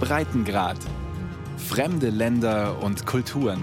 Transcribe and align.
Breitengrad. 0.00 0.78
Fremde 1.56 2.10
Länder 2.10 2.82
und 2.82 3.04
Kulturen. 3.04 3.62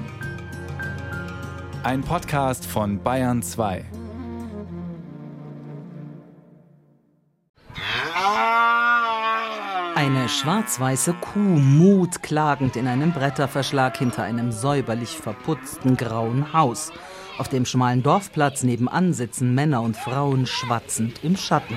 Ein 1.84 2.02
Podcast 2.02 2.66
von 2.66 3.02
Bayern 3.02 3.42
2. 3.42 3.86
Eine 9.96 10.30
schwarz-weiße 10.30 11.14
Kuh 11.14 11.40
mut 11.40 12.22
klagend 12.22 12.76
in 12.76 12.88
einem 12.88 13.12
Bretterverschlag 13.12 13.98
hinter 13.98 14.24
einem 14.24 14.52
säuberlich 14.52 15.18
verputzten 15.18 15.98
grauen 15.98 16.54
Haus. 16.54 16.92
Auf 17.38 17.50
dem 17.50 17.66
schmalen 17.66 18.04
Dorfplatz 18.04 18.64
nebenan 18.64 19.14
sitzen 19.14 19.56
Männer 19.56 19.82
und 19.82 19.98
Frauen 19.98 20.46
schwatzend 20.46 21.24
im 21.24 21.36
Schatten. 21.36 21.76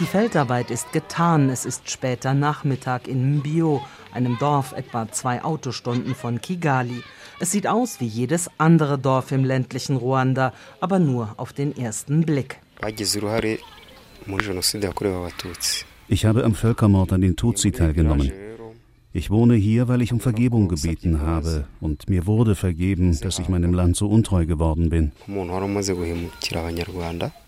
Die 0.00 0.06
Feldarbeit 0.06 0.70
ist 0.70 0.92
getan. 0.92 1.50
Es 1.50 1.66
ist 1.66 1.90
später 1.90 2.32
Nachmittag 2.32 3.06
in 3.06 3.36
Mbio, 3.36 3.82
einem 4.14 4.38
Dorf 4.38 4.72
etwa 4.72 5.12
zwei 5.12 5.44
Autostunden 5.44 6.14
von 6.14 6.40
Kigali. 6.40 7.02
Es 7.38 7.52
sieht 7.52 7.66
aus 7.66 8.00
wie 8.00 8.06
jedes 8.06 8.50
andere 8.56 8.98
Dorf 8.98 9.30
im 9.30 9.44
ländlichen 9.44 9.96
Ruanda, 9.96 10.54
aber 10.80 10.98
nur 10.98 11.34
auf 11.36 11.52
den 11.52 11.76
ersten 11.76 12.22
Blick. 12.22 12.60
Ich 16.08 16.24
habe 16.24 16.44
am 16.44 16.54
Völkermord 16.54 17.12
an 17.12 17.20
den 17.20 17.36
Tutsi 17.36 17.70
teilgenommen. 17.70 18.49
Ich 19.12 19.28
wohne 19.28 19.54
hier, 19.54 19.88
weil 19.88 20.02
ich 20.02 20.12
um 20.12 20.20
Vergebung 20.20 20.68
gebeten 20.68 21.20
habe, 21.20 21.64
und 21.80 22.08
mir 22.08 22.26
wurde 22.26 22.54
vergeben, 22.54 23.18
dass 23.20 23.40
ich 23.40 23.48
meinem 23.48 23.74
Land 23.74 23.96
so 23.96 24.08
untreu 24.08 24.46
geworden 24.46 24.88
bin. 24.88 25.10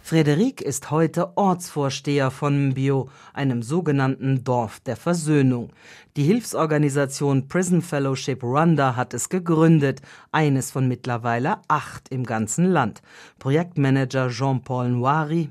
Frederik 0.03 0.61
ist 0.61 0.91
heute 0.91 1.37
Ortsvorsteher 1.37 2.33
von 2.33 2.71
Mbio, 2.71 3.09
einem 3.33 3.63
sogenannten 3.63 4.43
Dorf 4.43 4.81
der 4.81 4.97
Versöhnung. 4.97 5.71
Die 6.17 6.25
Hilfsorganisation 6.25 7.47
Prison 7.47 7.81
Fellowship 7.81 8.43
Rwanda 8.43 8.97
hat 8.97 9.15
es 9.15 9.29
gegründet, 9.29 10.03
eines 10.33 10.73
von 10.73 10.89
mittlerweile 10.89 11.59
acht 11.69 12.09
im 12.09 12.25
ganzen 12.25 12.67
Land. 12.67 13.01
Projektmanager 13.39 14.29
Jean-Paul 14.31 14.91
Noiri. 14.91 15.51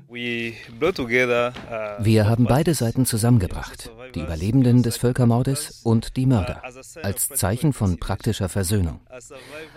Wir 1.98 2.28
haben 2.28 2.44
beide 2.44 2.74
Seiten 2.74 3.06
zusammengebracht, 3.06 3.90
die 4.14 4.20
Überlebenden 4.20 4.82
des 4.82 4.96
Völkermordes 4.96 5.80
und 5.84 6.16
die 6.16 6.26
Mörder, 6.26 6.62
als 7.02 7.28
Zeichen 7.28 7.72
von 7.72 7.98
praktischer 7.98 8.48
Versöhnung. 8.48 9.00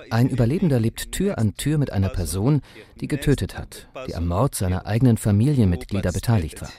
Ein 0.10 0.30
Überlebender 0.30 0.80
lebt 0.80 1.12
Tür 1.12 1.38
an 1.38 1.56
Tür 1.56 1.78
mit 1.78 1.92
einer 1.92 2.10
Person, 2.10 2.62
die 3.00 3.08
getötet 3.08 3.58
hat, 3.58 3.88
die 4.08 4.16
am 4.16 4.28
Mord 4.28 4.56
seiner 4.56 4.86
eigenen 4.86 5.18
Familienmitglieder 5.18 6.12
beteiligt 6.12 6.62
war. 6.62 6.70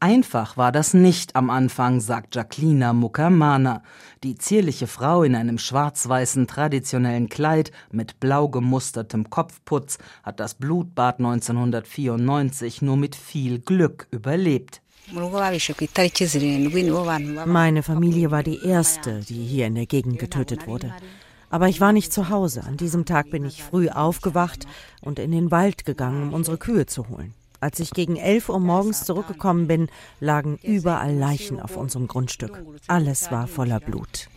Einfach 0.00 0.56
war 0.56 0.72
das 0.72 0.94
nicht 0.94 1.36
am 1.36 1.50
Anfang, 1.50 2.00
sagt 2.00 2.34
Jacqueline 2.34 2.92
Mukamana. 2.92 3.82
Die 4.24 4.34
zierliche 4.36 4.86
Frau 4.86 5.22
in 5.22 5.34
einem 5.34 5.58
schwarz-weißen 5.58 6.46
traditionellen 6.46 7.28
Kleid 7.28 7.70
mit 7.92 8.18
blau 8.20 8.48
gemustertem 8.48 9.30
Kopfputz 9.30 9.98
hat 10.22 10.40
das 10.40 10.54
Blutbad 10.54 11.18
1994 11.18 12.82
nur 12.82 12.96
mit 12.96 13.14
viel 13.14 13.60
Glück 13.60 14.08
überlebt. 14.10 14.82
Meine 17.46 17.82
Familie 17.82 18.30
war 18.30 18.42
die 18.42 18.64
erste, 18.64 19.20
die 19.20 19.44
hier 19.44 19.66
in 19.66 19.74
der 19.74 19.86
Gegend 19.86 20.18
getötet 20.18 20.66
wurde. 20.66 20.92
Aber 21.50 21.68
ich 21.68 21.80
war 21.80 21.92
nicht 21.92 22.12
zu 22.12 22.28
Hause. 22.28 22.64
An 22.64 22.76
diesem 22.76 23.04
Tag 23.04 23.30
bin 23.30 23.44
ich 23.44 23.62
früh 23.62 23.88
aufgewacht 23.88 24.66
und 25.00 25.18
in 25.18 25.32
den 25.32 25.50
Wald 25.50 25.86
gegangen, 25.86 26.24
um 26.24 26.34
unsere 26.34 26.58
Kühe 26.58 26.86
zu 26.86 27.08
holen. 27.08 27.32
Als 27.60 27.80
ich 27.80 27.90
gegen 27.90 28.16
11 28.16 28.50
Uhr 28.50 28.60
morgens 28.60 29.04
zurückgekommen 29.04 29.66
bin, 29.66 29.88
lagen 30.20 30.58
überall 30.62 31.14
Leichen 31.14 31.58
auf 31.58 31.76
unserem 31.76 32.06
Grundstück. 32.06 32.62
Alles 32.86 33.32
war 33.32 33.46
voller 33.48 33.80
Blut. 33.80 34.28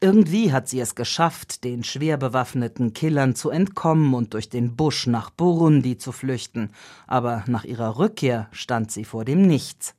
Irgendwie 0.00 0.52
hat 0.52 0.68
sie 0.68 0.80
es 0.80 0.94
geschafft, 0.94 1.64
den 1.64 1.84
schwer 1.84 2.16
bewaffneten 2.16 2.92
Killern 2.92 3.34
zu 3.34 3.50
entkommen 3.50 4.14
und 4.14 4.34
durch 4.34 4.48
den 4.48 4.76
Busch 4.76 5.06
nach 5.06 5.30
Burundi 5.30 5.98
zu 5.98 6.12
flüchten. 6.12 6.70
Aber 7.06 7.44
nach 7.46 7.64
ihrer 7.64 7.98
Rückkehr 7.98 8.48
stand 8.52 8.90
sie 8.90 9.04
vor 9.04 9.24
dem 9.24 9.42
Nichts. 9.46 9.94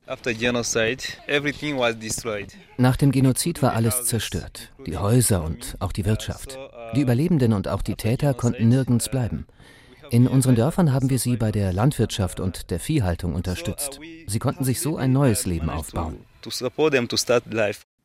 Nach 2.78 2.96
dem 2.96 3.12
Genozid 3.12 3.62
war 3.62 3.74
alles 3.74 4.06
zerstört. 4.06 4.72
Die 4.86 4.98
Häuser 4.98 5.44
und 5.44 5.76
auch 5.80 5.92
die 5.92 6.06
Wirtschaft. 6.06 6.58
Die 6.96 7.02
Überlebenden 7.02 7.54
und 7.54 7.68
auch 7.68 7.82
die 7.82 7.96
Täter 7.96 8.34
konnten 8.34 8.70
nirgends 8.70 9.10
bleiben. 9.10 9.46
In 10.10 10.28
unseren 10.28 10.56
Dörfern 10.56 10.94
haben 10.94 11.10
wir 11.10 11.20
sie 11.20 11.36
bei 11.36 11.52
der 11.52 11.74
Landwirtschaft 11.74 12.40
und 12.40 12.72
der 12.72 12.80
Viehhaltung 12.80 13.36
unterstützt. 13.36 14.00
Sie 14.26 14.40
konnten 14.40 14.64
sich 14.64 14.80
so 14.80 14.96
ein 14.96 15.12
neues 15.12 15.46
Leben 15.46 15.70
aufbauen 15.70 16.18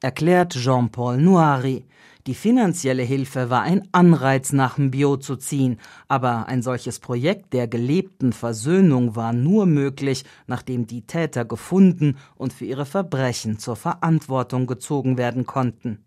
erklärt 0.02 0.54
Jean-Paul 0.54 1.16
Noiri. 1.18 1.84
Die 2.26 2.34
finanzielle 2.34 3.02
Hilfe 3.02 3.50
war 3.50 3.62
ein 3.62 3.88
Anreiz, 3.90 4.52
nach 4.52 4.78
Mbio 4.78 5.16
zu 5.16 5.34
ziehen, 5.34 5.80
aber 6.06 6.46
ein 6.46 6.62
solches 6.62 7.00
Projekt 7.00 7.52
der 7.52 7.66
gelebten 7.66 8.32
Versöhnung 8.32 9.16
war 9.16 9.32
nur 9.32 9.66
möglich, 9.66 10.24
nachdem 10.46 10.86
die 10.86 11.02
Täter 11.02 11.44
gefunden 11.44 12.16
und 12.36 12.52
für 12.52 12.64
ihre 12.64 12.86
Verbrechen 12.86 13.58
zur 13.58 13.74
Verantwortung 13.74 14.68
gezogen 14.68 15.18
werden 15.18 15.46
konnten. 15.46 15.98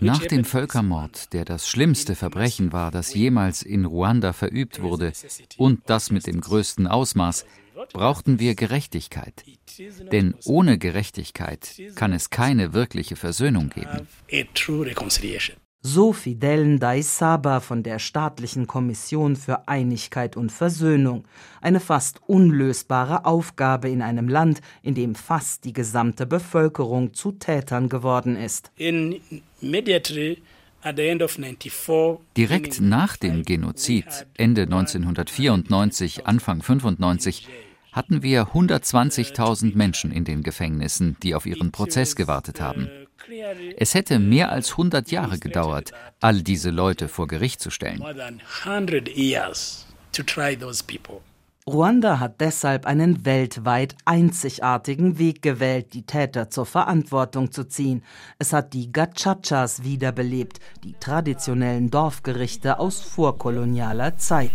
Nach 0.00 0.26
dem 0.26 0.44
Völkermord, 0.44 1.32
der 1.32 1.44
das 1.44 1.68
schlimmste 1.68 2.14
Verbrechen 2.14 2.72
war, 2.72 2.90
das 2.90 3.14
jemals 3.14 3.62
in 3.62 3.84
Ruanda 3.84 4.32
verübt 4.32 4.82
wurde, 4.82 5.12
und 5.56 5.80
das 5.86 6.10
mit 6.10 6.26
dem 6.26 6.40
größten 6.40 6.88
Ausmaß, 6.88 7.46
brauchten 7.92 8.38
wir 8.38 8.54
Gerechtigkeit. 8.54 9.44
Denn 10.12 10.34
ohne 10.44 10.78
Gerechtigkeit 10.78 11.80
kann 11.94 12.12
es 12.12 12.30
keine 12.30 12.72
wirkliche 12.72 13.16
Versöhnung 13.16 13.70
geben. 13.70 14.06
So 15.84 16.12
Fidel 16.12 16.64
Ndaisaba 16.64 17.58
von 17.58 17.82
der 17.82 17.98
Staatlichen 17.98 18.68
Kommission 18.68 19.34
für 19.34 19.66
Einigkeit 19.66 20.36
und 20.36 20.52
Versöhnung. 20.52 21.24
Eine 21.60 21.80
fast 21.80 22.20
unlösbare 22.28 23.24
Aufgabe 23.24 23.88
in 23.88 24.00
einem 24.00 24.28
Land, 24.28 24.60
in 24.82 24.94
dem 24.94 25.16
fast 25.16 25.64
die 25.64 25.72
gesamte 25.72 26.24
Bevölkerung 26.24 27.14
zu 27.14 27.32
Tätern 27.32 27.88
geworden 27.88 28.36
ist. 28.36 28.70
Direkt 32.36 32.80
nach 32.80 33.16
dem 33.16 33.42
Genozid, 33.42 34.26
Ende 34.34 34.62
1994, 34.62 36.26
Anfang 36.28 36.60
1995, 36.60 37.48
hatten 37.92 38.22
wir 38.22 38.48
120.000 38.48 39.76
Menschen 39.76 40.10
in 40.10 40.24
den 40.24 40.42
Gefängnissen, 40.42 41.16
die 41.22 41.34
auf 41.34 41.46
ihren 41.46 41.70
Prozess 41.70 42.16
gewartet 42.16 42.60
haben. 42.60 42.90
Es 43.76 43.94
hätte 43.94 44.18
mehr 44.18 44.50
als 44.50 44.72
100 44.72 45.10
Jahre 45.10 45.38
gedauert, 45.38 45.92
all 46.20 46.42
diese 46.42 46.70
Leute 46.70 47.08
vor 47.08 47.28
Gericht 47.28 47.60
zu 47.60 47.70
stellen. 47.70 48.02
Ruanda 51.64 52.18
hat 52.18 52.40
deshalb 52.40 52.86
einen 52.86 53.24
weltweit 53.24 53.94
einzigartigen 54.04 55.18
Weg 55.20 55.42
gewählt, 55.42 55.94
die 55.94 56.02
Täter 56.02 56.50
zur 56.50 56.66
Verantwortung 56.66 57.52
zu 57.52 57.62
ziehen. 57.68 58.02
Es 58.40 58.52
hat 58.52 58.72
die 58.72 58.90
Gachachas 58.90 59.84
wiederbelebt, 59.84 60.58
die 60.82 60.94
traditionellen 60.98 61.88
Dorfgerichte 61.88 62.80
aus 62.80 63.00
vorkolonialer 63.00 64.16
Zeit. 64.16 64.50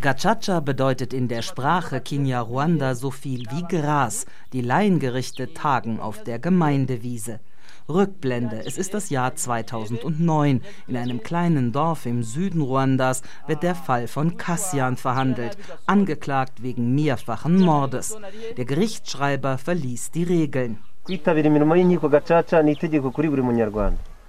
Gachacha 0.00 0.60
bedeutet 0.60 1.12
in 1.12 1.26
der 1.26 1.42
Sprache 1.42 2.00
Kinyarwanda 2.00 2.94
so 2.94 3.10
viel 3.10 3.46
wie 3.50 3.64
Gras. 3.64 4.26
Die 4.52 4.60
Laiengerichte 4.60 5.52
tagen 5.52 5.98
auf 5.98 6.22
der 6.22 6.38
Gemeindewiese. 6.38 7.40
Rückblende. 7.88 8.62
Es 8.64 8.78
ist 8.78 8.94
das 8.94 9.10
Jahr 9.10 9.34
2009. 9.34 10.62
In 10.86 10.96
einem 10.96 11.22
kleinen 11.22 11.72
Dorf 11.72 12.06
im 12.06 12.22
Süden 12.22 12.60
Ruandas 12.60 13.22
wird 13.48 13.64
der 13.64 13.74
Fall 13.74 14.06
von 14.06 14.36
Kassian 14.36 14.96
verhandelt, 14.96 15.58
angeklagt 15.86 16.62
wegen 16.62 16.94
mehrfachen 16.94 17.60
Mordes. 17.60 18.16
Der 18.56 18.64
Gerichtsschreiber 18.64 19.58
verließ 19.58 20.12
die 20.12 20.22
Regeln. 20.22 20.78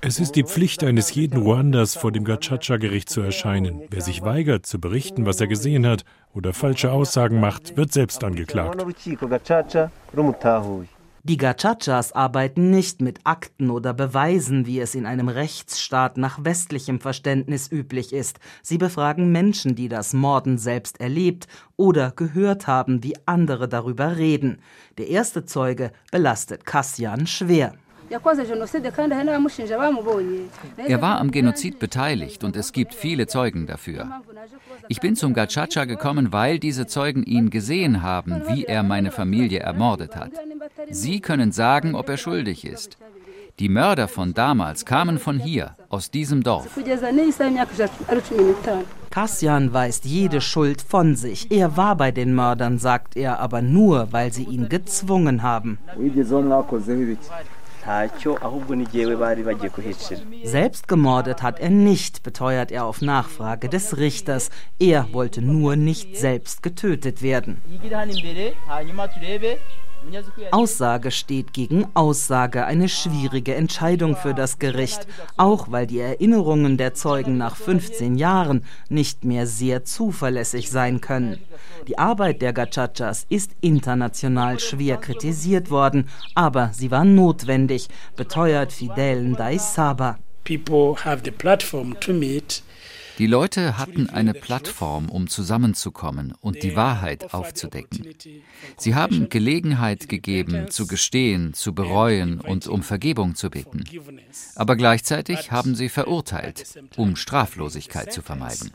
Es 0.07 0.19
ist 0.19 0.35
die 0.35 0.43
Pflicht 0.43 0.83
eines 0.83 1.15
jeden 1.15 1.41
Ruandas, 1.41 1.95
vor 1.95 2.11
dem 2.11 2.25
Gacaca-Gericht 2.25 3.09
zu 3.09 3.21
erscheinen. 3.21 3.81
Wer 3.89 4.01
sich 4.01 4.21
weigert, 4.21 4.67
zu 4.67 4.79
berichten, 4.79 5.25
was 5.25 5.41
er 5.41 5.47
gesehen 5.47 5.87
hat 5.87 6.05
oder 6.31 6.53
falsche 6.53 6.91
Aussagen 6.91 7.39
macht, 7.39 7.75
wird 7.75 7.91
selbst 7.91 8.23
angeklagt. 8.23 8.85
Die 11.23 11.37
Gachachas 11.37 12.11
arbeiten 12.11 12.69
nicht 12.69 13.01
mit 13.01 13.21
Akten 13.23 13.71
oder 13.71 13.95
Beweisen, 13.95 14.67
wie 14.67 14.79
es 14.79 14.93
in 14.93 15.07
einem 15.07 15.27
Rechtsstaat 15.27 16.17
nach 16.17 16.37
westlichem 16.43 16.99
Verständnis 16.99 17.71
üblich 17.71 18.13
ist. 18.13 18.37
Sie 18.61 18.77
befragen 18.77 19.31
Menschen, 19.31 19.73
die 19.73 19.89
das 19.89 20.13
Morden 20.13 20.59
selbst 20.59 21.01
erlebt 21.01 21.47
oder 21.77 22.11
gehört 22.11 22.67
haben, 22.67 23.03
wie 23.03 23.15
andere 23.25 23.67
darüber 23.67 24.17
reden. 24.17 24.59
Der 24.99 25.07
erste 25.07 25.45
Zeuge 25.45 25.91
belastet 26.11 26.63
Kassian 26.63 27.25
schwer. 27.25 27.73
Er 28.09 28.23
war 31.01 31.19
am 31.19 31.31
Genozid 31.31 31.79
beteiligt 31.79 32.43
und 32.43 32.55
es 32.55 32.71
gibt 32.71 32.93
viele 32.93 33.27
Zeugen 33.27 33.67
dafür. 33.67 34.21
Ich 34.87 34.99
bin 34.99 35.15
zum 35.15 35.33
Gacaca 35.33 35.85
gekommen, 35.85 36.31
weil 36.31 36.59
diese 36.59 36.85
Zeugen 36.85 37.23
ihn 37.23 37.49
gesehen 37.49 38.03
haben, 38.03 38.43
wie 38.47 38.65
er 38.65 38.83
meine 38.83 39.11
Familie 39.11 39.59
ermordet 39.59 40.15
hat. 40.15 40.31
Sie 40.89 41.19
können 41.19 41.51
sagen, 41.51 41.95
ob 41.95 42.09
er 42.09 42.17
schuldig 42.17 42.65
ist. 42.65 42.97
Die 43.59 43.69
Mörder 43.69 44.09
von 44.09 44.33
damals 44.33 44.85
kamen 44.85 45.17
von 45.17 45.39
hier, 45.39 45.77
aus 45.87 46.11
diesem 46.11 46.43
Dorf. 46.43 46.77
Kassian 49.09 49.73
weist 49.73 50.03
jede 50.03 50.41
Schuld 50.41 50.81
von 50.81 51.15
sich. 51.15 51.49
Er 51.51 51.77
war 51.77 51.95
bei 51.95 52.11
den 52.11 52.35
Mördern, 52.35 52.79
sagt 52.79 53.15
er, 53.15 53.39
aber 53.39 53.61
nur, 53.61 54.11
weil 54.11 54.33
sie 54.33 54.43
ihn 54.43 54.67
gezwungen 54.67 55.41
haben. 55.41 55.77
Selbst 60.43 60.87
gemordet 60.87 61.43
hat 61.43 61.59
er 61.59 61.69
nicht, 61.69 62.23
beteuert 62.23 62.71
er 62.71 62.85
auf 62.85 63.01
Nachfrage 63.01 63.69
des 63.69 63.97
Richters. 63.97 64.49
Er 64.79 65.13
wollte 65.13 65.41
nur 65.41 65.75
nicht 65.75 66.17
selbst 66.17 66.63
getötet 66.63 67.21
werden. 67.21 67.61
Aussage 70.51 71.11
steht 71.11 71.53
gegen 71.53 71.87
Aussage, 71.93 72.65
eine 72.65 72.89
schwierige 72.89 73.55
Entscheidung 73.55 74.15
für 74.15 74.33
das 74.33 74.59
Gericht, 74.59 75.07
auch 75.37 75.71
weil 75.71 75.87
die 75.87 75.99
Erinnerungen 75.99 76.77
der 76.77 76.93
Zeugen 76.93 77.37
nach 77.37 77.55
15 77.55 78.15
Jahren 78.15 78.63
nicht 78.89 79.23
mehr 79.25 79.47
sehr 79.47 79.83
zuverlässig 79.83 80.69
sein 80.69 81.01
können. 81.01 81.39
Die 81.87 81.97
Arbeit 81.97 82.41
der 82.41 82.53
Gachachas 82.53 83.25
ist 83.29 83.51
international 83.61 84.59
schwer 84.59 84.97
kritisiert 84.97 85.69
worden, 85.69 86.09
aber 86.33 86.71
sie 86.73 86.91
war 86.91 87.05
notwendig, 87.05 87.87
beteuert 88.15 88.71
Fidel 88.71 89.23
Ndaisaba. 89.23 90.17
People 90.43 90.95
have 91.03 91.21
the 91.23 91.31
platform 91.31 91.99
to 91.99 92.13
meet 92.13 92.63
die 93.17 93.27
Leute 93.27 93.77
hatten 93.77 94.09
eine 94.09 94.33
Plattform, 94.33 95.09
um 95.09 95.27
zusammenzukommen 95.27 96.33
und 96.41 96.63
die 96.63 96.75
Wahrheit 96.75 97.33
aufzudecken. 97.33 98.07
Sie 98.77 98.95
haben 98.95 99.29
Gelegenheit 99.29 100.09
gegeben, 100.09 100.69
zu 100.69 100.87
gestehen, 100.87 101.53
zu 101.53 101.73
bereuen 101.73 102.41
und 102.41 102.67
um 102.67 102.83
Vergebung 102.83 103.35
zu 103.35 103.49
bitten. 103.49 103.83
Aber 104.55 104.75
gleichzeitig 104.75 105.51
haben 105.51 105.75
sie 105.75 105.89
verurteilt, 105.89 106.81
um 106.97 107.15
Straflosigkeit 107.15 108.11
zu 108.11 108.21
vermeiden. 108.21 108.71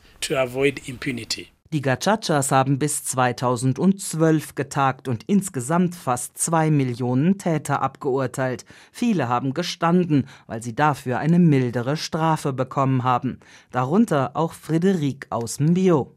Die 1.73 1.83
Gachachas 1.83 2.51
haben 2.51 2.81
bis 2.81 3.05
2012 3.05 4.57
getagt 4.57 5.07
und 5.07 5.23
insgesamt 5.29 5.95
fast 5.95 6.37
zwei 6.37 6.69
Millionen 6.69 7.39
Täter 7.39 7.81
abgeurteilt. 7.81 8.65
Viele 8.91 9.29
haben 9.29 9.55
gestanden, 9.55 10.27
weil 10.49 10.65
sie 10.65 10.75
dafür 10.75 11.21
eine 11.21 11.39
mildere 11.39 11.97
Strafe 11.97 12.53
bekommen 12.53 13.05
haben. 13.05 13.39
Darunter 13.71 14.33
auch 14.35 14.53
Friederik 14.53 15.29
aus 15.31 15.61
Mbio. 15.61 16.17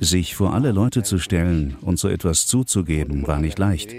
Sich 0.00 0.36
vor 0.36 0.54
alle 0.54 0.70
Leute 0.70 1.02
zu 1.02 1.18
stellen 1.18 1.76
und 1.80 1.98
so 1.98 2.08
etwas 2.08 2.46
zuzugeben, 2.46 3.26
war 3.26 3.40
nicht 3.40 3.58
leicht. 3.58 3.92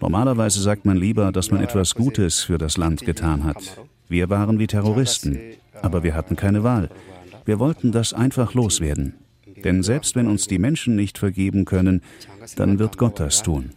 Normalerweise 0.00 0.62
sagt 0.62 0.84
man 0.84 0.98
lieber, 0.98 1.32
dass 1.32 1.50
man 1.50 1.64
etwas 1.64 1.96
Gutes 1.96 2.44
für 2.44 2.58
das 2.58 2.76
Land 2.76 3.04
getan 3.04 3.42
hat. 3.42 3.76
Wir 4.08 4.30
waren 4.30 4.60
wie 4.60 4.68
Terroristen 4.68 5.40
aber 5.82 6.02
wir 6.02 6.14
hatten 6.14 6.36
keine 6.36 6.62
Wahl. 6.62 6.90
Wir 7.44 7.58
wollten 7.58 7.92
das 7.92 8.12
einfach 8.12 8.54
loswerden. 8.54 9.14
Denn 9.64 9.82
selbst 9.82 10.16
wenn 10.16 10.26
uns 10.26 10.46
die 10.46 10.58
Menschen 10.58 10.96
nicht 10.96 11.18
vergeben 11.18 11.64
können, 11.64 12.02
dann 12.56 12.78
wird 12.78 12.98
Gott 12.98 13.20
das 13.20 13.42
tun. 13.42 13.70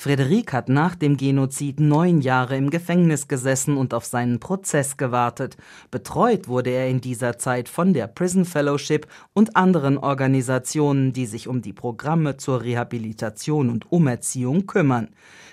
Frederik 0.00 0.52
hat 0.52 0.68
nach 0.68 0.94
dem 0.94 1.16
Genozid 1.16 1.80
neun 1.80 2.20
Jahre 2.20 2.56
im 2.56 2.70
Gefängnis 2.70 3.26
gesessen 3.26 3.76
und 3.76 3.92
auf 3.92 4.04
seinen 4.04 4.38
Prozess 4.38 4.96
gewartet. 4.96 5.56
Betreut 5.90 6.46
wurde 6.46 6.70
er 6.70 6.88
in 6.88 7.00
dieser 7.00 7.36
Zeit 7.36 7.68
von 7.68 7.92
der 7.92 8.06
Prison 8.06 8.44
Fellowship 8.44 9.08
und 9.32 9.56
anderen 9.56 9.98
Organisationen, 9.98 11.12
die 11.12 11.26
sich 11.26 11.48
um 11.48 11.62
die 11.62 11.72
Programme 11.72 12.36
zur 12.36 12.62
Rehabilitation 12.62 13.70
und 13.70 13.90
Umerziehung 13.90 14.68
kümmern. 14.68 15.08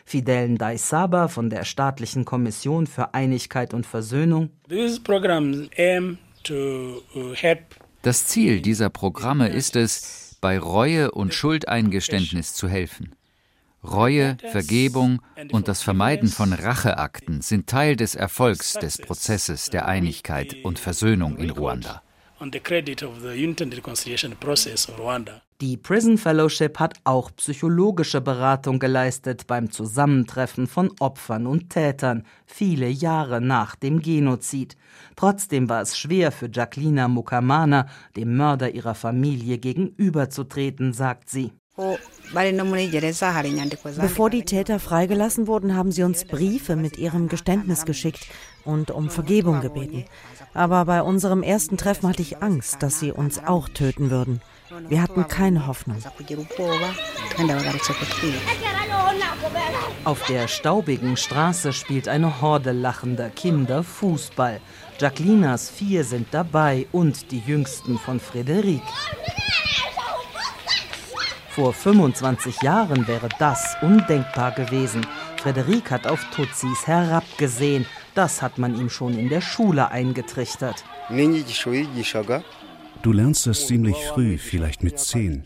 Fidel 0.06 0.50
Ndaisaba 0.50 1.28
von 1.28 1.50
der 1.50 1.64
Staatlichen 1.64 2.24
Kommission 2.24 2.86
für 2.86 3.16
Einigkeit 3.16 3.74
und 3.74 3.88
Versöhnung. 3.88 4.52
Uh, 4.70 4.90
das 8.04 8.28
Ziel 8.28 8.62
dieser 8.62 8.92
Programme 8.92 9.48
ist 9.48 9.76
es, 9.76 10.38
bei 10.40 10.60
Reue 10.60 11.10
und 11.10 11.34
Schuldeingeständnis 11.34 12.54
zu 12.54 12.70
helfen. 12.70 13.16
Reue, 13.92 14.38
Vergebung 14.52 15.22
und 15.52 15.68
das 15.68 15.82
Vermeiden 15.82 16.30
von 16.30 16.54
Racheakten 16.54 17.42
sind 17.42 17.68
Teil 17.68 17.96
des 17.96 18.16
Erfolgs 18.16 18.74
des 18.74 18.98
Prozesses 18.98 19.70
der 19.70 19.88
Einigkeit 19.88 20.58
und 20.64 20.80
Versöhnung 20.80 21.38
in 21.38 21.52
Ruanda. 21.52 22.02
Die 25.62 25.78
Prison 25.78 26.18
Fellowship 26.18 26.80
hat 26.80 27.00
auch 27.06 27.32
psychologische 27.38 28.20
Beratung 28.20 28.78
geleistet 28.78 29.48
beim 29.48 29.72
Zusammentreffen 29.72 30.68
von 30.68 30.92
Opfern 31.00 31.48
und 31.48 31.70
Tätern, 31.70 32.24
viele 32.46 32.90
Jahre 32.90 33.40
nach 33.40 33.76
dem 33.76 34.02
Genozid. 34.02 34.76
Trotzdem 35.16 35.70
war 35.70 35.82
es 35.82 35.98
schwer 35.98 36.34
für 36.34 36.50
Jacqueline 36.52 37.08
Mukamana, 37.08 37.88
dem 38.18 38.36
Mörder 38.36 38.72
ihrer 38.72 38.96
Familie 38.96 39.58
gegenüberzutreten, 39.58 40.92
sagt 40.92 41.30
sie. 41.30 41.54
Bevor 43.98 44.30
die 44.30 44.46
Täter 44.46 44.80
freigelassen 44.80 45.48
wurden, 45.48 45.76
haben 45.76 45.92
sie 45.92 46.04
uns 46.04 46.24
Briefe 46.24 46.76
mit 46.78 46.98
ihrem 46.98 47.28
Geständnis 47.28 47.84
geschickt 47.86 48.28
und 48.64 48.92
um 48.92 49.10
Vergebung 49.10 49.60
gebeten. 49.60 50.06
Aber 50.54 50.86
bei 50.86 51.02
unserem 51.02 51.44
ersten 51.44 51.76
Treffen 51.76 52.08
hatte 52.08 52.22
ich 52.22 52.42
Angst, 52.42 52.82
dass 52.82 53.00
sie 53.00 53.12
uns 53.12 53.40
auch 53.40 53.68
töten 53.68 54.10
würden. 54.10 54.42
Wir 54.88 55.02
hatten 55.02 55.28
keine 55.28 55.68
Hoffnung. 55.68 55.98
Auf 60.06 60.26
der 60.28 60.48
staubigen 60.48 61.18
Straße 61.18 61.74
spielt 61.74 62.08
eine 62.08 62.42
Horde 62.42 62.72
lachender 62.72 63.30
Kinder 63.30 63.84
Fußball. 63.84 64.62
Jacquelinas 65.00 65.70
vier 65.70 66.06
sind 66.06 66.28
dabei 66.32 66.88
und 66.94 67.32
die 67.32 67.40
jüngsten 67.40 67.98
von 67.98 68.20
Frederik. 68.20 68.82
Vor 71.56 71.72
25 71.72 72.64
Jahren 72.64 73.08
wäre 73.08 73.30
das 73.40 73.78
undenkbar 73.82 74.52
gewesen. 74.52 75.08
Frederik 75.38 75.90
hat 75.90 76.06
auf 76.06 76.20
Tutsis 76.32 76.86
herabgesehen. 76.86 77.86
Das 78.14 78.42
hat 78.42 78.58
man 78.58 78.78
ihm 78.78 78.90
schon 78.90 79.18
in 79.18 79.30
der 79.30 79.40
Schule 79.40 79.90
eingetrichtert. 79.90 80.84
Du 83.04 83.14
lernst 83.14 83.48
das 83.48 83.68
ziemlich 83.68 83.96
früh, 83.96 84.38
vielleicht 84.38 84.84
mit 84.84 85.00
zehn. 85.00 85.44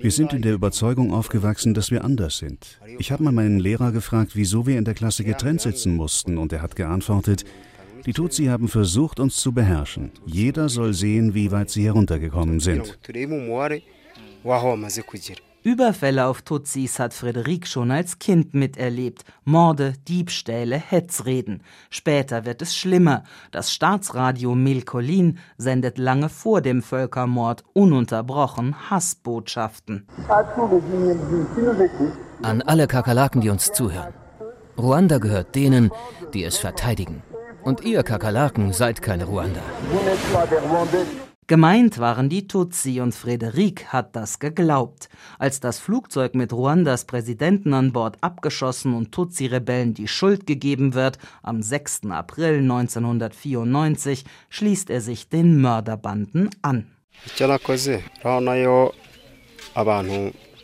Wir 0.00 0.10
sind 0.10 0.32
in 0.32 0.42
der 0.42 0.54
Überzeugung 0.54 1.14
aufgewachsen, 1.14 1.74
dass 1.74 1.92
wir 1.92 2.02
anders 2.02 2.38
sind. 2.38 2.80
Ich 2.98 3.12
habe 3.12 3.22
mal 3.22 3.32
meinen 3.32 3.60
Lehrer 3.60 3.92
gefragt, 3.92 4.32
wieso 4.34 4.66
wir 4.66 4.76
in 4.76 4.84
der 4.84 4.94
Klasse 4.94 5.22
getrennt 5.22 5.60
sitzen 5.60 5.94
mussten, 5.94 6.38
und 6.38 6.52
er 6.52 6.60
hat 6.60 6.74
geantwortet, 6.74 7.44
die 8.04 8.12
Tutsi 8.12 8.46
haben 8.46 8.66
versucht, 8.66 9.20
uns 9.20 9.36
zu 9.36 9.52
beherrschen. 9.52 10.10
Jeder 10.26 10.68
soll 10.68 10.92
sehen, 10.92 11.34
wie 11.34 11.52
weit 11.52 11.70
sie 11.70 11.84
heruntergekommen 11.84 12.58
sind. 12.58 12.98
Überfälle 15.64 16.26
auf 16.26 16.42
Tutsis 16.42 17.00
hat 17.00 17.12
Frederik 17.12 17.66
schon 17.66 17.90
als 17.90 18.20
Kind 18.20 18.54
miterlebt. 18.54 19.24
Morde, 19.44 19.94
Diebstähle, 20.06 20.76
Hetzreden. 20.76 21.64
Später 21.90 22.44
wird 22.44 22.62
es 22.62 22.76
schlimmer. 22.76 23.24
Das 23.50 23.72
Staatsradio 23.72 24.54
Milkolin 24.54 25.38
sendet 25.58 25.98
lange 25.98 26.28
vor 26.28 26.60
dem 26.60 26.82
Völkermord 26.82 27.64
ununterbrochen 27.72 28.88
Hassbotschaften. 28.88 30.06
An 32.42 32.62
alle 32.62 32.86
Kakerlaken, 32.86 33.40
die 33.40 33.50
uns 33.50 33.72
zuhören. 33.72 34.14
Ruanda 34.78 35.18
gehört 35.18 35.56
denen, 35.56 35.90
die 36.32 36.44
es 36.44 36.56
verteidigen. 36.56 37.24
Und 37.64 37.80
ihr 37.80 38.04
Kakerlaken 38.04 38.72
seid 38.72 39.02
keine 39.02 39.24
Ruanda. 39.24 39.62
Gemeint 41.48 41.98
waren 41.98 42.28
die 42.28 42.48
Tutsi 42.48 43.00
und 43.00 43.14
Frederik 43.14 43.92
hat 43.92 44.16
das 44.16 44.40
geglaubt. 44.40 45.08
Als 45.38 45.60
das 45.60 45.78
Flugzeug 45.78 46.34
mit 46.34 46.52
Ruandas 46.52 47.04
Präsidenten 47.04 47.72
an 47.72 47.92
Bord 47.92 48.16
abgeschossen 48.20 48.94
und 48.94 49.12
Tutsi-Rebellen 49.12 49.94
die 49.94 50.08
Schuld 50.08 50.48
gegeben 50.48 50.94
wird, 50.94 51.18
am 51.44 51.62
6. 51.62 52.06
April 52.10 52.58
1994 52.58 54.24
schließt 54.48 54.90
er 54.90 55.00
sich 55.00 55.28
den 55.28 55.60
Mörderbanden 55.60 56.50
an. 56.62 56.88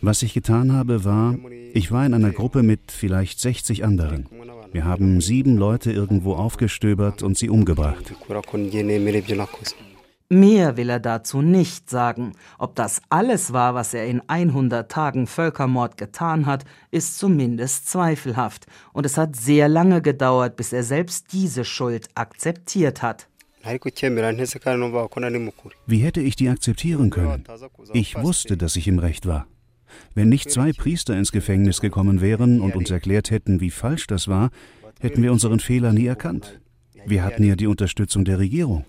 Was 0.01 0.23
ich 0.25 0.35
getan 0.35 0.73
habe, 0.73 1.05
war, 1.05 1.37
ich 1.75 1.93
war 1.93 2.05
in 2.05 2.15
einer 2.15 2.33
Gruppe 2.33 2.65
mit 2.65 2.91
vielleicht 2.91 3.39
60 3.39 3.85
anderen. 3.85 4.29
Wir 4.73 4.85
haben 4.85 5.21
sieben 5.21 5.57
Leute 5.57 5.93
irgendwo 5.93 6.35
aufgestöbert 6.35 7.23
und 7.23 7.39
sie 7.39 7.51
umgebracht. 7.51 8.13
Mehr 10.33 10.79
will 10.79 10.89
er 10.89 10.99
dazu 10.99 11.43
nicht 11.43 11.91
sagen. 11.91 12.33
Ob 12.59 12.75
das 12.75 13.03
alles 13.11 13.53
war, 13.53 13.75
was 13.75 13.93
er 13.93 14.07
in 14.07 14.23
100 14.31 14.91
Tagen 14.91 15.27
Völkermord 15.27 15.99
getan 15.99 16.47
hat, 16.47 16.65
ist 16.91 17.19
zumindest 17.19 17.91
zweifelhaft. 17.91 18.65
Und 18.95 19.05
es 19.05 19.19
hat 19.19 19.37
sehr 19.37 19.69
lange 19.69 20.01
gedauert, 20.01 20.57
bis 20.57 20.73
er 20.73 20.85
selbst 20.85 21.35
diese 21.35 21.67
Schuld 21.67 22.09
akzeptiert 22.15 23.03
hat. 23.03 23.29
Wie 25.87 25.99
hätte 25.99 26.21
ich 26.23 26.37
die 26.37 26.49
akzeptieren 26.49 27.11
können? 27.11 27.45
Ich 27.93 28.17
wusste, 28.17 28.57
dass 28.57 28.77
ich 28.77 28.89
im 28.89 29.01
Recht 29.01 29.27
war. 29.27 29.47
Wenn 30.15 30.31
nicht 30.31 30.51
zwei 30.51 30.73
Priester 30.73 31.15
ins 31.15 31.33
Gefängnis 31.33 31.83
gekommen 31.83 32.23
wären 32.23 32.63
und 32.63 32.75
uns 32.75 32.91
erklärt 32.91 33.31
hätten, 33.31 33.61
wie 33.61 33.71
falsch 33.71 34.07
das 34.07 34.29
war, 34.29 34.49
hätten 34.99 35.23
wir 35.23 35.31
unseren 35.31 35.61
Fehler 35.61 35.93
nie 35.93 36.07
erkannt. 36.07 36.62
Wir 37.07 37.25
hatten 37.25 37.45
ja 37.45 37.57
die 37.57 37.67
Unterstützung 37.67 38.25
der 38.25 38.39
Regierung. 38.39 38.85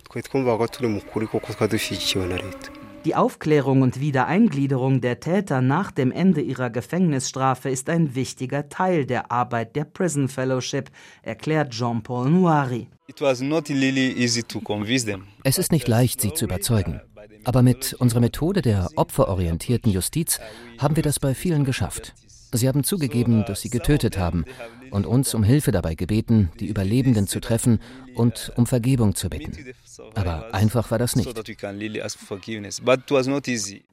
Die 3.06 3.16
Aufklärung 3.16 3.82
und 3.82 4.00
Wiedereingliederung 4.00 5.02
der 5.02 5.20
Täter 5.20 5.62
nach 5.62 5.92
dem 5.92 6.12
Ende 6.12 6.40
ihrer 6.42 6.70
Gefängnisstrafe 6.70 7.70
ist 7.70 7.90
ein 7.90 8.16
wichtiger 8.16 8.70
Teil 8.70 9.06
der 9.06 9.30
Arbeit 9.30 9.76
der 9.76 9.84
Prison 9.84 10.30
Fellowship, 10.30 10.90
erklärt 11.22 11.72
Jean-Paul 11.72 12.30
Noiri. 12.30 12.88
Es 15.44 15.58
ist 15.58 15.72
nicht 15.74 15.88
leicht, 15.90 16.22
sie 16.22 16.34
zu 16.34 16.46
überzeugen. 16.46 17.02
Aber 17.44 17.62
mit 17.62 17.94
unserer 17.96 18.22
Methode 18.22 18.62
der 18.62 18.90
opferorientierten 18.96 19.92
Justiz 19.92 20.40
haben 20.78 20.96
wir 20.96 21.04
das 21.04 21.20
bei 21.20 21.36
vielen 21.36 21.66
geschafft. 21.66 22.14
Sie 22.54 22.68
haben 22.68 22.84
zugegeben, 22.84 23.44
dass 23.46 23.62
sie 23.62 23.70
getötet 23.70 24.18
haben 24.18 24.46
und 24.92 25.08
uns 25.08 25.34
um 25.34 25.44
Hilfe 25.44 25.72
dabei 25.72 25.96
gebeten, 25.96 26.52
die 26.60 26.68
Überlebenden 26.68 27.28
zu 27.28 27.40
treffen 27.40 27.80
und 28.16 28.52
um 28.56 28.68
Vergebung 28.68 29.16
zu 29.16 29.30
bitten. 29.30 29.74
Aber 30.16 30.54
einfach 30.54 30.92
war 30.92 31.00
das 31.00 31.16
nicht. 31.16 31.28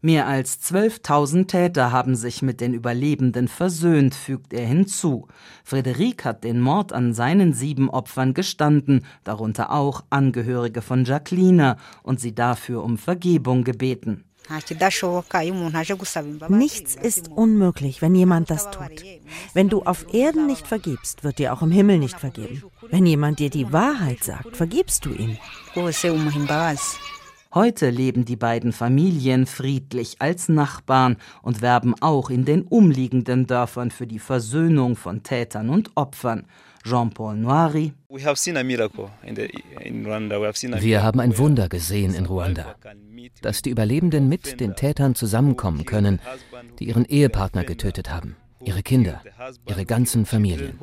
Mehr 0.03 0.27
als 0.27 0.61
12.000 0.63 1.47
Täter 1.47 1.93
haben 1.93 2.17
sich 2.17 2.43
mit 2.43 2.61
den 2.61 2.75
Überlebenden 2.75 3.49
versöhnt, 3.49 4.15
fügt 4.15 4.53
er 4.53 4.67
hinzu. 4.67 5.27
Frederik 5.65 6.25
hat 6.25 6.45
den 6.45 6.61
Mord 6.61 6.93
an 6.93 7.15
seinen 7.15 7.55
sieben 7.55 7.89
Opfern 7.89 8.35
gestanden, 8.35 9.07
darunter 9.25 9.73
auch 9.73 10.05
Angehörige 10.11 10.83
von 10.83 11.05
Jacqueline, 11.05 11.77
und 12.03 12.21
sie 12.21 12.35
dafür 12.35 12.83
um 12.83 12.99
Vergebung 12.99 13.65
gebeten. 13.65 14.25
Nichts 16.49 16.95
ist 16.97 17.29
unmöglich, 17.29 18.03
wenn 18.03 18.15
jemand 18.15 18.51
das 18.51 18.71
tut. 18.71 19.05
Wenn 19.55 19.69
du 19.69 19.83
auf 19.83 20.13
Erden 20.13 20.47
nicht 20.47 20.67
vergibst, 20.67 21.23
wird 21.23 21.39
dir 21.39 21.53
auch 21.53 21.63
im 21.63 21.71
Himmel 21.71 21.99
nicht 21.99 22.19
vergeben. 22.19 22.63
Wenn 22.91 23.07
jemand 23.07 23.39
dir 23.39 23.51
die 23.51 23.73
Wahrheit 23.73 24.25
sagt, 24.25 24.57
vergibst 24.57 25.05
du 25.05 25.13
ihm. 25.13 25.39
Heute 27.53 27.91
leben 27.91 28.25
die 28.25 28.37
beiden 28.37 28.73
Familien 28.73 29.47
friedlich 29.47 30.17
als 30.21 30.49
Nachbarn 30.49 31.17
und 31.43 31.63
werben 31.63 31.95
auch 32.01 32.31
in 32.31 32.45
den 32.45 32.63
umliegenden 32.63 33.49
Dörfern 33.49 33.91
für 33.91 34.07
die 34.07 34.21
Versöhnung 34.21 34.95
von 34.95 35.25
Tätern 35.25 35.69
und 35.69 35.91
Opfern. 35.97 36.47
Jean-Paul 36.85 37.37
Noiri. 37.37 37.93
Wir 40.81 41.03
haben 41.03 41.21
ein 41.21 41.39
Wunder 41.39 41.69
gesehen 41.69 42.15
in 42.15 42.27
Ruanda, 42.27 42.77
dass 43.43 43.63
die 43.63 43.71
Überlebenden 43.71 44.29
mit 44.29 44.61
den 44.61 44.77
Tätern 44.77 45.15
zusammenkommen 45.15 45.85
können, 45.85 46.21
die 46.79 46.85
ihren 46.89 47.05
Ehepartner 47.05 47.65
getötet 47.65 48.11
haben, 48.11 48.37
ihre 48.63 48.83
Kinder, 48.83 49.23
ihre 49.67 49.85
ganzen 49.85 50.27
Familien. 50.27 50.79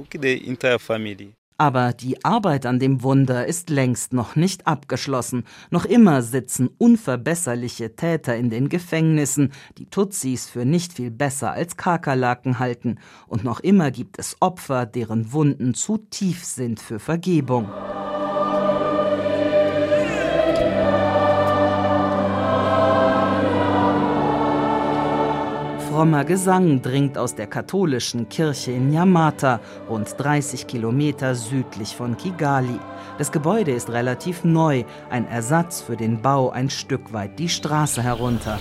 Aber 1.60 1.92
die 1.94 2.24
Arbeit 2.24 2.68
an 2.68 2.78
dem 2.78 3.02
Wunder 3.02 3.48
ist 3.48 3.72
längst 3.72 4.14
noch 4.14 4.36
nicht 4.36 4.68
abgeschlossen. 4.68 5.44
Noch 5.72 5.86
immer 5.86 6.22
sitzen 6.22 6.70
unverbesserliche 6.78 7.96
Täter 7.96 8.36
in 8.36 8.52
den 8.52 8.70
Gefängnissen, 8.70 9.52
die 9.80 9.88
Tutsis 9.88 10.48
für 10.48 10.66
nicht 10.66 10.94
viel 10.94 11.10
besser 11.10 11.54
als 11.54 11.76
Kakerlaken 11.76 12.60
halten. 12.60 13.00
Und 13.26 13.44
noch 13.44 13.60
immer 13.60 13.90
gibt 13.90 14.20
es 14.20 14.38
Opfer, 14.40 14.86
deren 14.86 15.34
Wunden 15.34 15.74
zu 15.74 15.98
tief 15.98 16.46
sind 16.46 16.80
für 16.80 17.00
Vergebung. 17.00 17.68
Frommer 25.98 26.26
Gesang 26.26 26.84
dringt 26.84 27.18
aus 27.18 27.34
der 27.34 27.48
katholischen 27.48 28.30
Kirche 28.30 28.72
in 28.72 28.94
Yamata, 28.94 29.60
rund 29.90 30.14
30 30.16 30.68
Kilometer 30.68 31.34
südlich 31.34 31.96
von 31.96 32.16
Kigali. 32.16 32.80
Das 33.18 33.32
Gebäude 33.32 33.72
ist 33.72 33.90
relativ 33.90 34.44
neu, 34.44 34.84
ein 35.10 35.28
Ersatz 35.28 35.82
für 35.82 35.98
den 35.98 36.22
Bau 36.22 36.52
ein 36.52 36.70
Stück 36.70 37.14
weit 37.14 37.40
die 37.40 37.50
Straße 37.50 38.04
herunter. 38.04 38.60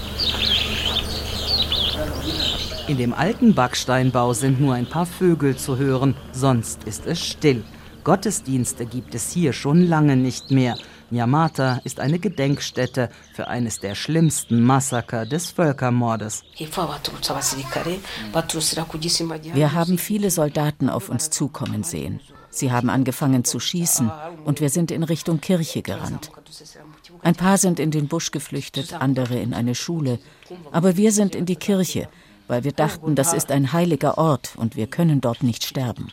In 2.88 2.97
dem 2.97 3.12
alten 3.12 3.55
Backsteinbau 3.55 4.33
sind 4.33 4.59
nur 4.59 4.73
ein 4.73 4.87
paar 4.87 5.05
Vögel 5.05 5.57
zu 5.57 5.76
hören, 5.76 6.14
sonst 6.33 6.85
ist 6.85 7.07
es 7.07 7.23
still. 7.23 7.62
Gottesdienste 8.02 8.87
gibt 8.87 9.14
es 9.14 9.31
hier 9.31 9.52
schon 9.52 9.87
lange 9.87 10.16
nicht 10.16 10.50
mehr. 10.52 10.76
Nyamata 11.11 11.81
ist 11.85 12.01
eine 12.01 12.19
Gedenkstätte 12.19 13.11
für 13.35 13.49
eines 13.49 13.79
der 13.79 13.95
schlimmsten 13.95 14.63
Massaker 14.63 15.25
des 15.25 15.51
Völkermordes. 15.51 16.43
Wir 19.53 19.73
haben 19.73 19.99
viele 19.99 20.31
Soldaten 20.31 20.91
auf 20.91 21.09
uns 21.09 21.31
zukommen 21.31 21.83
sehen. 21.83 22.21
Sie 22.51 22.73
haben 22.73 22.91
angefangen 22.91 23.45
zu 23.45 23.61
schießen 23.61 24.11
und 24.45 24.61
wir 24.61 24.71
sind 24.71 24.91
in 24.91 25.03
Richtung 25.03 25.41
Kirche 25.41 25.83
gerannt. 25.83 26.31
Ein 27.23 27.35
paar 27.35 27.59
sind 27.59 27.79
in 27.79 27.91
den 27.91 28.09
Busch 28.09 28.31
geflüchtet, 28.31 28.95
andere 28.95 29.39
in 29.39 29.53
eine 29.53 29.75
Schule. 29.75 30.19
Aber 30.73 30.97
wir 30.97 31.13
sind 31.13 31.35
in 31.35 31.45
die 31.45 31.57
Kirche, 31.57 32.09
weil 32.49 32.65
wir 32.65 32.73
dachten, 32.73 33.15
das 33.15 33.33
ist 33.33 33.51
ein 33.51 33.73
heiliger 33.73 34.19
Ort 34.19 34.55
und 34.57 34.75
wir 34.77 34.87
können 34.87 35.21
dort 35.21 35.43
nicht 35.43 35.65
sterben. 35.65 36.09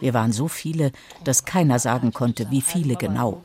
Wir 0.00 0.14
waren 0.14 0.32
so 0.32 0.48
viele, 0.48 0.92
dass 1.24 1.44
keiner 1.44 1.78
sagen 1.78 2.12
konnte, 2.12 2.50
wie 2.50 2.60
viele 2.60 2.96
genau. 2.96 3.42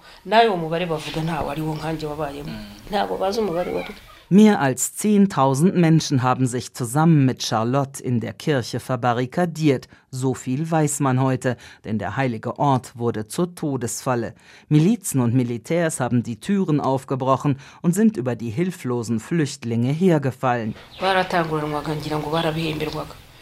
Mehr 4.29 4.61
als 4.61 4.97
10.000 4.97 5.73
Menschen 5.73 6.23
haben 6.23 6.47
sich 6.47 6.73
zusammen 6.73 7.23
mit 7.23 7.43
Charlotte 7.43 8.01
in 8.01 8.19
der 8.19 8.33
Kirche 8.33 8.79
verbarrikadiert. 8.79 9.87
So 10.09 10.33
viel 10.33 10.71
weiß 10.71 11.01
man 11.01 11.21
heute, 11.21 11.55
denn 11.83 11.99
der 11.99 12.15
heilige 12.17 12.57
Ort 12.57 12.97
wurde 12.97 13.27
zur 13.27 13.53
Todesfalle. 13.53 14.33
Milizen 14.69 15.19
und 15.19 15.35
Militärs 15.35 15.99
haben 15.99 16.23
die 16.23 16.39
Türen 16.39 16.79
aufgebrochen 16.79 17.59
und 17.83 17.93
sind 17.93 18.17
über 18.17 18.35
die 18.35 18.49
hilflosen 18.49 19.19
Flüchtlinge 19.19 19.91
hergefallen. 19.91 20.73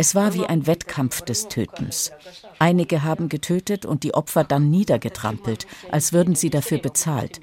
Es 0.02 0.16
war 0.16 0.34
wie 0.34 0.48
ein 0.48 0.66
Wettkampf 0.66 1.22
des 1.22 1.48
Tötens. 1.48 2.12
Einige 2.58 3.04
haben 3.04 3.30
getötet 3.30 3.86
und 3.86 4.02
die 4.02 4.16
Opfer 4.16 4.44
dann 4.44 4.72
niedergetrampelt, 4.72 5.68
als 5.92 6.12
würden 6.12 6.34
sie 6.34 6.50
dafür 6.50 6.80
bezahlt. 6.80 7.40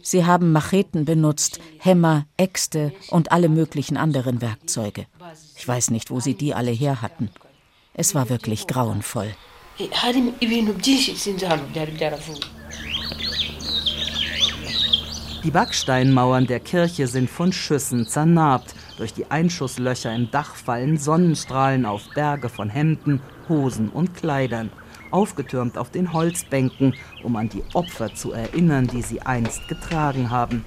Sie 0.00 0.24
haben 0.24 0.50
Macheten 0.50 1.04
benutzt, 1.04 1.60
Hämmer, 1.78 2.24
Äxte 2.38 2.94
und 3.10 3.30
alle 3.30 3.50
möglichen 3.50 3.98
anderen 3.98 4.40
Werkzeuge. 4.40 5.04
Ich 5.54 5.68
weiß 5.68 5.90
nicht, 5.90 6.10
wo 6.10 6.18
sie 6.18 6.32
die 6.32 6.54
alle 6.54 6.70
her 6.70 7.02
hatten. 7.02 7.28
Es 7.92 8.14
war 8.14 8.30
wirklich 8.30 8.66
grauenvoll. 8.66 9.36
Die 15.44 15.50
Backsteinmauern 15.50 16.46
der 16.46 16.60
Kirche 16.60 17.06
sind 17.06 17.28
von 17.28 17.52
Schüssen 17.52 18.06
zernarbt. 18.06 18.74
Durch 18.98 19.14
die 19.14 19.30
Einschusslöcher 19.30 20.12
im 20.12 20.28
Dach 20.32 20.56
fallen 20.56 20.98
Sonnenstrahlen 20.98 21.86
auf 21.86 22.02
Berge 22.14 22.48
von 22.48 22.68
Hemden, 22.68 23.20
Hosen 23.48 23.90
und 23.90 24.14
Kleidern, 24.14 24.70
aufgetürmt 25.12 25.78
auf 25.78 25.90
den 25.90 26.12
Holzbänken, 26.12 26.94
um 27.22 27.36
an 27.36 27.48
die 27.48 27.62
Opfer 27.74 28.12
zu 28.12 28.32
erinnern, 28.32 28.88
die 28.88 29.02
sie 29.02 29.22
einst 29.22 29.68
getragen 29.68 30.30
haben. 30.30 30.64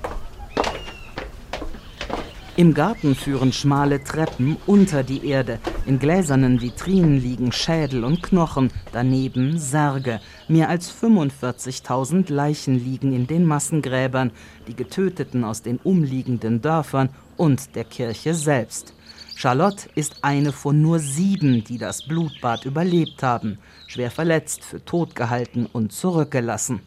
Im 2.56 2.74
Garten 2.74 3.16
führen 3.16 3.52
schmale 3.52 4.04
Treppen 4.04 4.56
unter 4.66 5.04
die 5.04 5.26
Erde. 5.26 5.60
In 5.86 6.00
gläsernen 6.00 6.62
Vitrinen 6.62 7.20
liegen 7.20 7.52
Schädel 7.52 8.04
und 8.04 8.24
Knochen, 8.24 8.72
daneben 8.94 9.58
Särge. 9.58 10.22
Mehr 10.48 10.70
als 10.70 10.94
45.000 10.94 12.32
Leichen 12.32 12.76
liegen 12.76 13.14
in 13.14 13.26
den 13.28 13.46
Massengräbern, 13.46 14.32
die 14.68 14.76
Getöteten 14.76 15.44
aus 15.44 15.64
den 15.64 15.80
umliegenden 15.84 16.62
Dörfern 16.62 17.10
und 17.42 17.76
der 17.76 17.86
Kirche 17.86 18.36
selbst. 18.36 18.94
Charlotte 19.36 19.90
ist 19.96 20.18
eine 20.22 20.52
von 20.52 20.80
nur 20.80 21.00
sieben, 21.00 21.64
die 21.64 21.80
das 21.80 22.04
Blutbad 22.04 22.66
überlebt 22.66 23.24
haben, 23.24 23.58
schwer 23.88 24.12
verletzt, 24.12 24.64
für 24.64 24.86
tot 24.86 25.16
gehalten 25.16 25.66
und 25.66 25.92
zurückgelassen. 25.92 26.82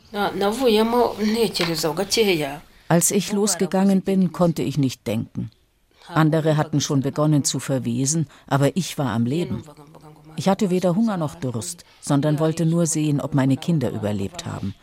Als 2.86 3.10
ich 3.10 3.32
losgegangen 3.32 4.02
bin, 4.02 4.30
konnte 4.30 4.62
ich 4.62 4.78
nicht 4.78 5.04
denken. 5.08 5.50
Andere 6.06 6.56
hatten 6.56 6.80
schon 6.80 7.00
begonnen 7.00 7.42
zu 7.42 7.58
verwesen, 7.58 8.28
aber 8.46 8.76
ich 8.76 8.96
war 8.96 9.10
am 9.10 9.26
Leben. 9.26 9.64
Ich 10.36 10.48
hatte 10.48 10.70
weder 10.70 10.94
Hunger 10.94 11.16
noch 11.16 11.34
Durst, 11.34 11.84
sondern 12.00 12.38
wollte 12.38 12.64
nur 12.64 12.86
sehen, 12.86 13.20
ob 13.20 13.34
meine 13.34 13.56
Kinder 13.56 13.90
überlebt 13.90 14.46
haben. 14.46 14.76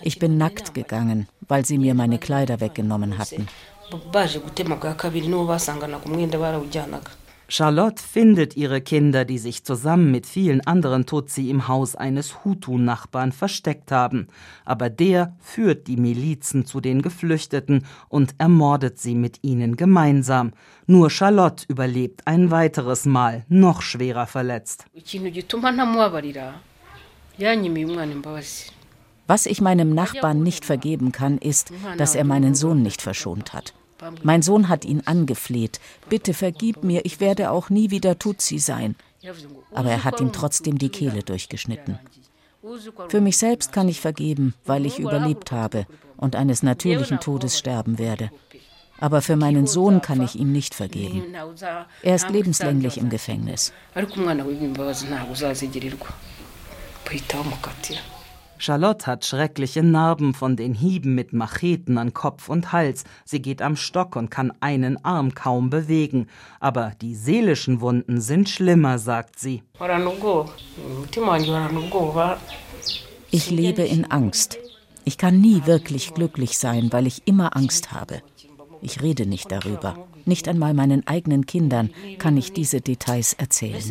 Ich 0.00 0.20
bin 0.20 0.38
nackt 0.38 0.74
gegangen, 0.74 1.26
weil 1.48 1.64
sie 1.64 1.78
mir 1.78 1.94
meine 1.94 2.18
Kleider 2.18 2.60
weggenommen 2.60 3.18
hatten. 3.18 3.48
Charlotte 7.50 8.02
findet 8.02 8.58
ihre 8.58 8.82
Kinder, 8.82 9.24
die 9.24 9.38
sich 9.38 9.64
zusammen 9.64 10.10
mit 10.10 10.26
vielen 10.26 10.60
anderen 10.66 11.06
Tutsi 11.06 11.48
im 11.48 11.66
Haus 11.66 11.96
eines 11.96 12.44
Hutu-Nachbarn 12.44 13.32
versteckt 13.32 13.90
haben. 13.90 14.28
Aber 14.66 14.90
der 14.90 15.34
führt 15.40 15.86
die 15.86 15.96
Milizen 15.96 16.66
zu 16.66 16.82
den 16.82 17.00
Geflüchteten 17.00 17.86
und 18.10 18.34
ermordet 18.36 18.98
sie 18.98 19.14
mit 19.14 19.38
ihnen 19.40 19.76
gemeinsam. 19.76 20.52
Nur 20.86 21.08
Charlotte 21.08 21.64
überlebt 21.68 22.26
ein 22.26 22.50
weiteres 22.50 23.06
Mal, 23.06 23.46
noch 23.48 23.80
schwerer 23.80 24.26
verletzt. 24.26 24.84
Was 29.26 29.46
ich 29.46 29.60
meinem 29.62 29.94
Nachbarn 29.94 30.42
nicht 30.42 30.64
vergeben 30.66 31.12
kann, 31.12 31.38
ist, 31.38 31.72
dass 31.96 32.14
er 32.14 32.24
meinen 32.24 32.54
Sohn 32.54 32.82
nicht 32.82 33.00
verschont 33.00 33.54
hat. 33.54 33.72
Mein 34.22 34.42
Sohn 34.42 34.68
hat 34.68 34.84
ihn 34.84 35.02
angefleht. 35.04 35.80
Bitte 36.08 36.34
vergib 36.34 36.84
mir, 36.84 37.04
ich 37.04 37.20
werde 37.20 37.50
auch 37.50 37.70
nie 37.70 37.90
wieder 37.90 38.18
Tutsi 38.18 38.58
sein. 38.58 38.94
Aber 39.72 39.90
er 39.90 40.04
hat 40.04 40.20
ihm 40.20 40.32
trotzdem 40.32 40.78
die 40.78 40.90
Kehle 40.90 41.22
durchgeschnitten. 41.22 41.98
Für 43.08 43.20
mich 43.20 43.38
selbst 43.38 43.72
kann 43.72 43.88
ich 43.88 44.00
vergeben, 44.00 44.54
weil 44.64 44.86
ich 44.86 44.98
überlebt 44.98 45.52
habe 45.52 45.86
und 46.16 46.36
eines 46.36 46.62
natürlichen 46.62 47.20
Todes 47.20 47.58
sterben 47.58 47.98
werde. 47.98 48.30
Aber 49.00 49.22
für 49.22 49.36
meinen 49.36 49.66
Sohn 49.66 50.02
kann 50.02 50.20
ich 50.22 50.34
ihm 50.34 50.50
nicht 50.52 50.74
vergeben. 50.74 51.22
Er 52.02 52.14
ist 52.16 52.30
lebenslänglich 52.30 52.98
im 52.98 53.10
Gefängnis. 53.10 53.72
Charlotte 58.60 59.06
hat 59.06 59.24
schreckliche 59.24 59.82
Narben 59.82 60.34
von 60.34 60.56
den 60.56 60.74
Hieben 60.74 61.14
mit 61.14 61.32
Macheten 61.32 61.96
an 61.98 62.12
Kopf 62.12 62.48
und 62.48 62.72
Hals. 62.72 63.04
Sie 63.24 63.40
geht 63.40 63.62
am 63.62 63.76
Stock 63.76 64.16
und 64.16 64.30
kann 64.30 64.52
einen 64.60 65.04
Arm 65.04 65.34
kaum 65.34 65.70
bewegen. 65.70 66.26
Aber 66.60 66.92
die 67.00 67.14
seelischen 67.14 67.80
Wunden 67.80 68.20
sind 68.20 68.48
schlimmer, 68.48 68.98
sagt 68.98 69.38
sie. 69.38 69.62
Ich 73.30 73.50
lebe 73.50 73.82
in 73.82 74.10
Angst. 74.10 74.58
Ich 75.04 75.18
kann 75.18 75.40
nie 75.40 75.62
wirklich 75.64 76.14
glücklich 76.14 76.58
sein, 76.58 76.92
weil 76.92 77.06
ich 77.06 77.22
immer 77.26 77.56
Angst 77.56 77.92
habe. 77.92 78.22
Ich 78.82 79.02
rede 79.02 79.26
nicht 79.26 79.50
darüber. 79.50 80.06
Nicht 80.24 80.48
einmal 80.48 80.74
meinen 80.74 81.06
eigenen 81.06 81.46
Kindern 81.46 81.90
kann 82.18 82.36
ich 82.36 82.52
diese 82.52 82.80
Details 82.80 83.32
erzählen. 83.32 83.82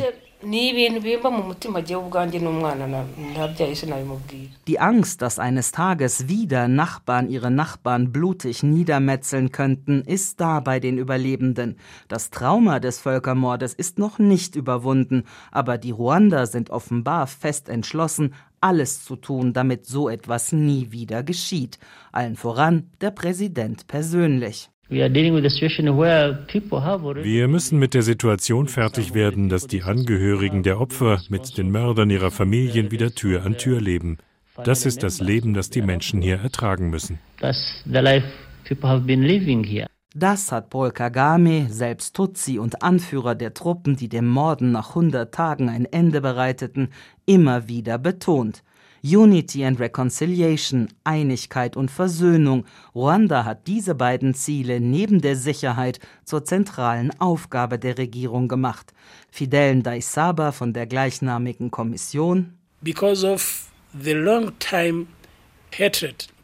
Die 4.68 4.78
Angst, 4.78 5.20
dass 5.20 5.40
eines 5.40 5.72
Tages 5.72 6.28
wieder 6.28 6.68
Nachbarn 6.68 7.28
ihre 7.28 7.50
Nachbarn 7.50 8.12
blutig 8.12 8.62
niedermetzeln 8.62 9.50
könnten, 9.50 10.02
ist 10.02 10.40
da 10.40 10.60
bei 10.60 10.78
den 10.78 10.96
Überlebenden. 10.96 11.76
Das 12.06 12.30
Trauma 12.30 12.78
des 12.78 13.00
Völkermordes 13.00 13.74
ist 13.74 13.98
noch 13.98 14.20
nicht 14.20 14.54
überwunden, 14.54 15.24
aber 15.50 15.76
die 15.76 15.90
Ruander 15.90 16.46
sind 16.46 16.70
offenbar 16.70 17.26
fest 17.26 17.68
entschlossen, 17.68 18.32
alles 18.60 19.04
zu 19.04 19.16
tun, 19.16 19.52
damit 19.52 19.86
so 19.86 20.08
etwas 20.08 20.52
nie 20.52 20.92
wieder 20.92 21.24
geschieht. 21.24 21.80
Allen 22.12 22.36
voran 22.36 22.90
der 23.00 23.10
Präsident 23.10 23.88
persönlich. 23.88 24.70
Wir 24.90 25.08
müssen 27.48 27.78
mit 27.78 27.92
der 27.92 28.02
Situation 28.02 28.68
fertig 28.68 29.12
werden, 29.12 29.50
dass 29.50 29.66
die 29.66 29.82
Angehörigen 29.82 30.62
der 30.62 30.80
Opfer 30.80 31.20
mit 31.28 31.58
den 31.58 31.70
Mördern 31.70 32.08
ihrer 32.08 32.30
Familien 32.30 32.90
wieder 32.90 33.14
Tür 33.14 33.44
an 33.44 33.58
Tür 33.58 33.82
leben. 33.82 34.16
Das 34.64 34.86
ist 34.86 35.02
das 35.02 35.20
Leben, 35.20 35.52
das 35.52 35.68
die 35.68 35.82
Menschen 35.82 36.22
hier 36.22 36.38
ertragen 36.38 36.88
müssen. 36.88 37.18
Das 40.14 40.50
hat 40.50 40.70
Paul 40.70 40.90
Kagame, 40.90 41.66
selbst 41.68 42.16
Tutsi 42.16 42.58
und 42.58 42.82
Anführer 42.82 43.34
der 43.34 43.52
Truppen, 43.52 43.96
die 43.96 44.08
dem 44.08 44.26
Morden 44.26 44.72
nach 44.72 44.88
100 44.90 45.32
Tagen 45.34 45.68
ein 45.68 45.84
Ende 45.84 46.22
bereiteten, 46.22 46.88
immer 47.26 47.68
wieder 47.68 47.98
betont. 47.98 48.62
Unity 49.02 49.64
and 49.64 49.78
Reconciliation, 49.80 50.88
Einigkeit 51.04 51.76
und 51.76 51.90
Versöhnung. 51.90 52.64
Ruanda 52.94 53.44
hat 53.44 53.66
diese 53.66 53.94
beiden 53.94 54.34
Ziele 54.34 54.80
neben 54.80 55.20
der 55.20 55.36
Sicherheit 55.36 55.98
zur 56.24 56.44
zentralen 56.44 57.10
Aufgabe 57.20 57.78
der 57.78 57.98
Regierung 57.98 58.48
gemacht. 58.48 58.92
Fidel 59.30 59.76
Ndaisaba 59.76 60.52
von 60.52 60.72
der 60.72 60.86
gleichnamigen 60.86 61.70
Kommission. 61.70 62.54
Because 62.80 63.26
of 63.26 63.66
the 63.92 64.12
long 64.12 64.52
time 64.58 65.06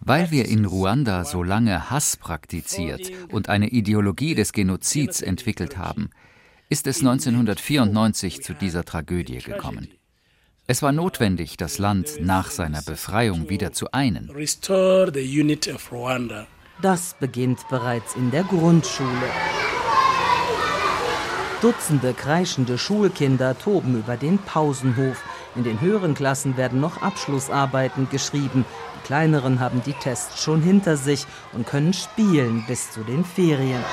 weil 0.01 0.31
wir 0.31 0.47
in 0.47 0.65
Ruanda 0.65 1.25
so 1.25 1.43
lange 1.43 1.91
Hass 1.91 2.17
praktiziert 2.17 3.11
und 3.31 3.49
eine 3.49 3.69
Ideologie 3.69 4.35
des 4.35 4.53
Genozids 4.53 5.23
entwickelt 5.23 5.77
haben, 5.77 6.11
ist 6.69 6.87
es 6.87 7.01
1994 7.01 8.43
zu 8.43 8.55
dieser 8.55 8.85
Tragödie 8.85 9.39
gekommen. 9.39 9.89
Es 10.67 10.81
war 10.81 10.93
notwendig, 10.93 11.59
das 11.59 11.77
Land 11.77 12.21
nach 12.21 12.51
seiner 12.51 12.81
Befreiung 12.81 13.51
wieder 13.51 13.73
zu 13.73 13.93
einen. 13.93 14.33
Das 16.81 17.17
beginnt 17.21 17.69
bereits 17.69 18.15
in 18.17 18.31
der 18.31 18.45
Grundschule. 18.45 19.11
Dutzende 21.61 22.15
kreischende 22.15 22.79
Schulkinder 22.79 23.59
toben 23.59 23.99
über 23.99 24.17
den 24.17 24.39
Pausenhof. 24.39 25.23
In 25.55 25.65
den 25.65 25.83
höheren 25.83 26.15
Klassen 26.15 26.57
werden 26.57 26.81
noch 26.81 27.03
Abschlussarbeiten 27.03 28.09
geschrieben. 28.09 28.65
Die 28.97 29.07
kleineren 29.07 29.61
haben 29.61 29.83
die 29.85 29.93
Tests 29.93 30.43
schon 30.43 30.63
hinter 30.63 30.97
sich 30.97 31.27
und 31.53 31.67
können 31.67 31.93
spielen 31.93 32.65
bis 32.67 32.91
zu 32.91 33.05
den 33.05 33.23
Ferien. 33.23 33.85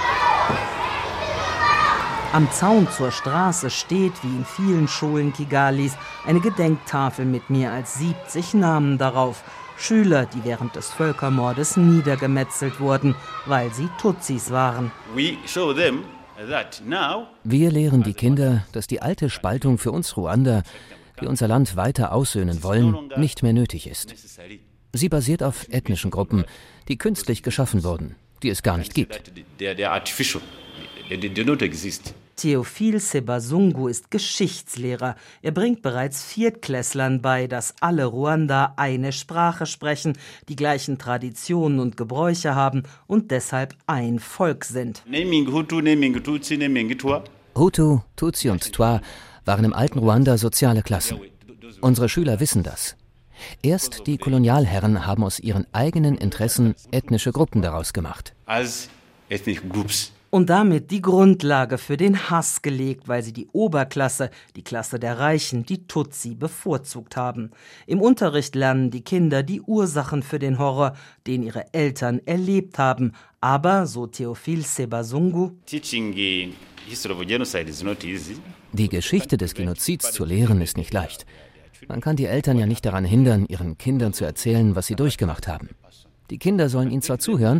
Am 2.33 2.49
Zaun 2.49 2.87
zur 2.89 3.11
Straße 3.11 3.69
steht, 3.69 4.13
wie 4.23 4.29
in 4.29 4.45
vielen 4.45 4.87
Schulen 4.87 5.33
Kigalis, 5.33 5.97
eine 6.25 6.39
Gedenktafel 6.39 7.25
mit 7.25 7.49
mehr 7.49 7.73
als 7.73 7.95
70 7.95 8.53
Namen 8.53 8.97
darauf. 8.97 9.43
Schüler, 9.77 10.27
die 10.27 10.45
während 10.45 10.77
des 10.77 10.91
Völkermordes 10.91 11.75
niedergemetzelt 11.75 12.79
wurden, 12.79 13.15
weil 13.47 13.73
sie 13.73 13.89
Tutsis 13.99 14.49
waren. 14.49 14.91
Wir 17.43 17.71
lehren 17.71 18.03
die 18.03 18.13
Kinder, 18.13 18.65
dass 18.71 18.87
die 18.87 19.01
alte 19.01 19.29
Spaltung 19.29 19.77
für 19.77 19.91
uns 19.91 20.15
Ruander, 20.15 20.63
die 21.19 21.27
unser 21.27 21.49
Land 21.49 21.75
weiter 21.75 22.13
aussöhnen 22.13 22.63
wollen, 22.63 23.09
nicht 23.17 23.43
mehr 23.43 23.53
nötig 23.53 23.87
ist. 23.87 24.15
Sie 24.93 25.09
basiert 25.09 25.43
auf 25.43 25.67
ethnischen 25.67 26.11
Gruppen, 26.11 26.45
die 26.87 26.97
künstlich 26.97 27.43
geschaffen 27.43 27.83
wurden, 27.83 28.15
die 28.41 28.49
es 28.49 28.63
gar 28.63 28.77
nicht 28.77 28.93
gibt. 28.93 29.21
Theophil 32.41 32.99
Sebasungu 32.99 33.87
ist 33.87 34.09
Geschichtslehrer. 34.09 35.15
Er 35.43 35.51
bringt 35.51 35.83
bereits 35.83 36.23
Viertklässlern 36.23 37.21
bei, 37.21 37.45
dass 37.45 37.75
alle 37.81 38.05
Ruanda 38.05 38.73
eine 38.77 39.11
Sprache 39.11 39.67
sprechen, 39.67 40.17
die 40.49 40.55
gleichen 40.55 40.97
Traditionen 40.97 41.79
und 41.79 41.97
Gebräuche 41.97 42.55
haben 42.55 42.81
und 43.05 43.29
deshalb 43.29 43.75
ein 43.85 44.17
Volk 44.17 44.65
sind. 44.65 45.03
Hutu, 47.55 47.99
Tutsi 48.15 48.49
und 48.49 48.73
Twa 48.73 49.01
waren 49.45 49.65
im 49.65 49.73
alten 49.73 49.99
Ruanda 49.99 50.39
soziale 50.39 50.81
Klassen. 50.81 51.19
Unsere 51.81 52.09
Schüler 52.09 52.39
wissen 52.39 52.63
das. 52.63 52.95
Erst 53.61 54.07
die 54.07 54.17
Kolonialherren 54.17 55.05
haben 55.05 55.23
aus 55.23 55.39
ihren 55.39 55.67
eigenen 55.73 56.17
Interessen 56.17 56.73
ethnische 56.89 57.31
Gruppen 57.31 57.61
daraus 57.61 57.93
gemacht. 57.93 58.33
As 58.47 58.89
ethnic 59.29 59.69
groups 59.69 60.11
und 60.31 60.49
damit 60.49 60.89
die 60.89 61.01
Grundlage 61.01 61.77
für 61.77 61.97
den 61.97 62.29
Hass 62.31 62.63
gelegt, 62.63 63.07
weil 63.07 63.21
sie 63.21 63.33
die 63.33 63.47
Oberklasse, 63.51 64.31
die 64.55 64.63
Klasse 64.63 64.97
der 64.97 65.19
Reichen, 65.19 65.65
die 65.65 65.85
Tutsi 65.85 66.33
bevorzugt 66.33 67.15
haben. 67.15 67.51
Im 67.85 68.01
Unterricht 68.01 68.55
lernen 68.55 68.89
die 68.89 69.03
Kinder 69.03 69.43
die 69.43 69.61
Ursachen 69.61 70.23
für 70.23 70.39
den 70.39 70.57
Horror, 70.57 70.95
den 71.27 71.43
ihre 71.43 71.73
Eltern 71.73 72.21
erlebt 72.25 72.79
haben. 72.79 73.11
Aber, 73.41 73.85
so 73.85 74.07
Theophil 74.07 74.63
Sebasungu, 74.63 75.51
die 78.73 78.89
Geschichte 78.89 79.37
des 79.37 79.53
Genozids 79.53 80.11
zu 80.11 80.25
lehren 80.25 80.61
ist 80.61 80.77
nicht 80.77 80.93
leicht. 80.93 81.25
Man 81.87 81.99
kann 81.99 82.15
die 82.15 82.25
Eltern 82.25 82.57
ja 82.57 82.65
nicht 82.65 82.85
daran 82.85 83.03
hindern, 83.05 83.45
ihren 83.47 83.77
Kindern 83.77 84.13
zu 84.13 84.23
erzählen, 84.23 84.75
was 84.75 84.87
sie 84.87 84.95
durchgemacht 84.95 85.47
haben. 85.47 85.69
Die 86.31 86.39
Kinder 86.39 86.69
sollen 86.69 86.89
ihnen 86.89 87.01
zwar 87.01 87.19
zuhören, 87.19 87.59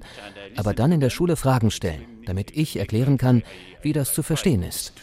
aber 0.56 0.74
dann 0.74 0.94
in 0.94 1.02
der 1.02 1.10
Schule 1.10 1.36
Fragen 1.36 1.72
stellen, 1.72 2.06
damit 2.26 2.56
ich 2.56 2.78
erklären 2.78 3.18
kann, 3.18 3.44
wie 3.82 3.92
das 3.92 4.14
zu 4.14 4.24
verstehen 4.24 4.64
ist. 4.64 4.94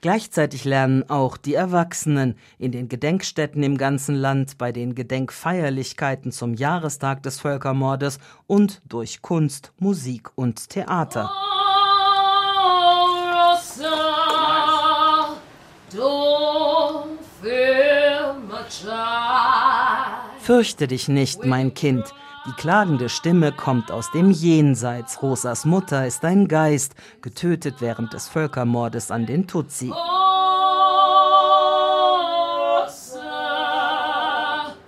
Gleichzeitig 0.00 0.64
lernen 0.64 1.08
auch 1.08 1.38
die 1.38 1.54
Erwachsenen 1.54 2.36
in 2.58 2.70
den 2.70 2.88
Gedenkstätten 2.90 3.62
im 3.62 3.78
ganzen 3.78 4.14
Land, 4.14 4.58
bei 4.58 4.72
den 4.72 4.94
Gedenkfeierlichkeiten 4.94 6.32
zum 6.32 6.52
Jahrestag 6.52 7.22
des 7.22 7.40
Völkermordes 7.40 8.18
und 8.46 8.82
durch 8.86 9.22
Kunst, 9.22 9.72
Musik 9.78 10.28
und 10.36 10.68
Theater. 10.68 11.30
Oh, 11.32 11.58
Fürchte 20.48 20.86
dich 20.86 21.08
nicht, 21.08 21.44
mein 21.44 21.74
Kind. 21.74 22.14
Die 22.46 22.52
klagende 22.52 23.10
Stimme 23.10 23.52
kommt 23.52 23.92
aus 23.92 24.10
dem 24.12 24.30
Jenseits. 24.30 25.22
Rosas 25.22 25.66
Mutter 25.66 26.06
ist 26.06 26.24
ein 26.24 26.48
Geist, 26.48 26.94
getötet 27.20 27.82
während 27.82 28.14
des 28.14 28.28
Völkermordes 28.28 29.10
an 29.10 29.26
den 29.26 29.46
Tutsi. 29.46 29.92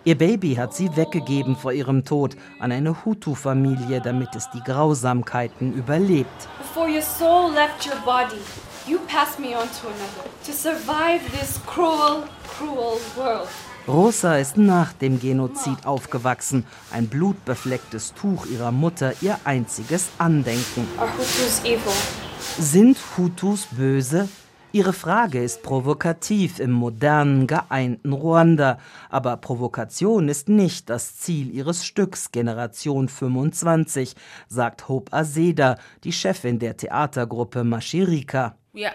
Ihr 0.04 0.16
Baby 0.16 0.54
hat 0.54 0.72
sie 0.72 0.96
weggegeben 0.96 1.54
vor 1.56 1.72
ihrem 1.72 2.06
Tod 2.06 2.38
an 2.58 2.72
eine 2.72 3.04
Hutu-Familie, 3.04 4.00
damit 4.00 4.34
es 4.34 4.48
die 4.54 4.62
Grausamkeiten 4.62 5.74
überlebt. 5.74 6.48
Before 6.56 6.88
your 6.88 7.02
soul 7.02 7.52
left 7.52 7.86
your 7.86 8.00
body, 8.06 8.40
you 8.86 8.98
passed 9.06 9.38
me 9.38 9.48
on 9.48 9.68
to 9.78 9.88
another 9.88 10.30
to 10.42 10.52
survive 10.52 11.20
this 11.38 11.60
cruel, 11.66 12.24
cruel 12.48 12.98
world. 13.14 13.50
Rosa 13.90 14.36
ist 14.36 14.56
nach 14.56 14.92
dem 14.92 15.18
Genozid 15.18 15.84
aufgewachsen. 15.84 16.64
Ein 16.92 17.08
blutbeflecktes 17.08 18.14
Tuch 18.14 18.46
ihrer 18.46 18.70
Mutter, 18.70 19.14
ihr 19.20 19.36
einziges 19.42 20.10
Andenken. 20.16 20.86
Sind 22.56 22.96
Hutus 23.16 23.66
böse? 23.72 24.28
Ihre 24.72 24.92
Frage 24.92 25.42
ist 25.42 25.64
provokativ 25.64 26.60
im 26.60 26.70
modernen, 26.70 27.48
geeinten 27.48 28.12
Ruanda. 28.12 28.78
Aber 29.08 29.36
Provokation 29.36 30.28
ist 30.28 30.48
nicht 30.48 30.88
das 30.88 31.16
Ziel 31.16 31.52
ihres 31.52 31.84
Stücks 31.84 32.30
Generation 32.30 33.08
25, 33.08 34.14
sagt 34.46 34.88
Hope 34.88 35.12
Azeda, 35.12 35.76
die 36.04 36.12
Chefin 36.12 36.60
der 36.60 36.76
Theatergruppe 36.76 37.64
Mashirika. 37.64 38.54
Wir 38.72 38.92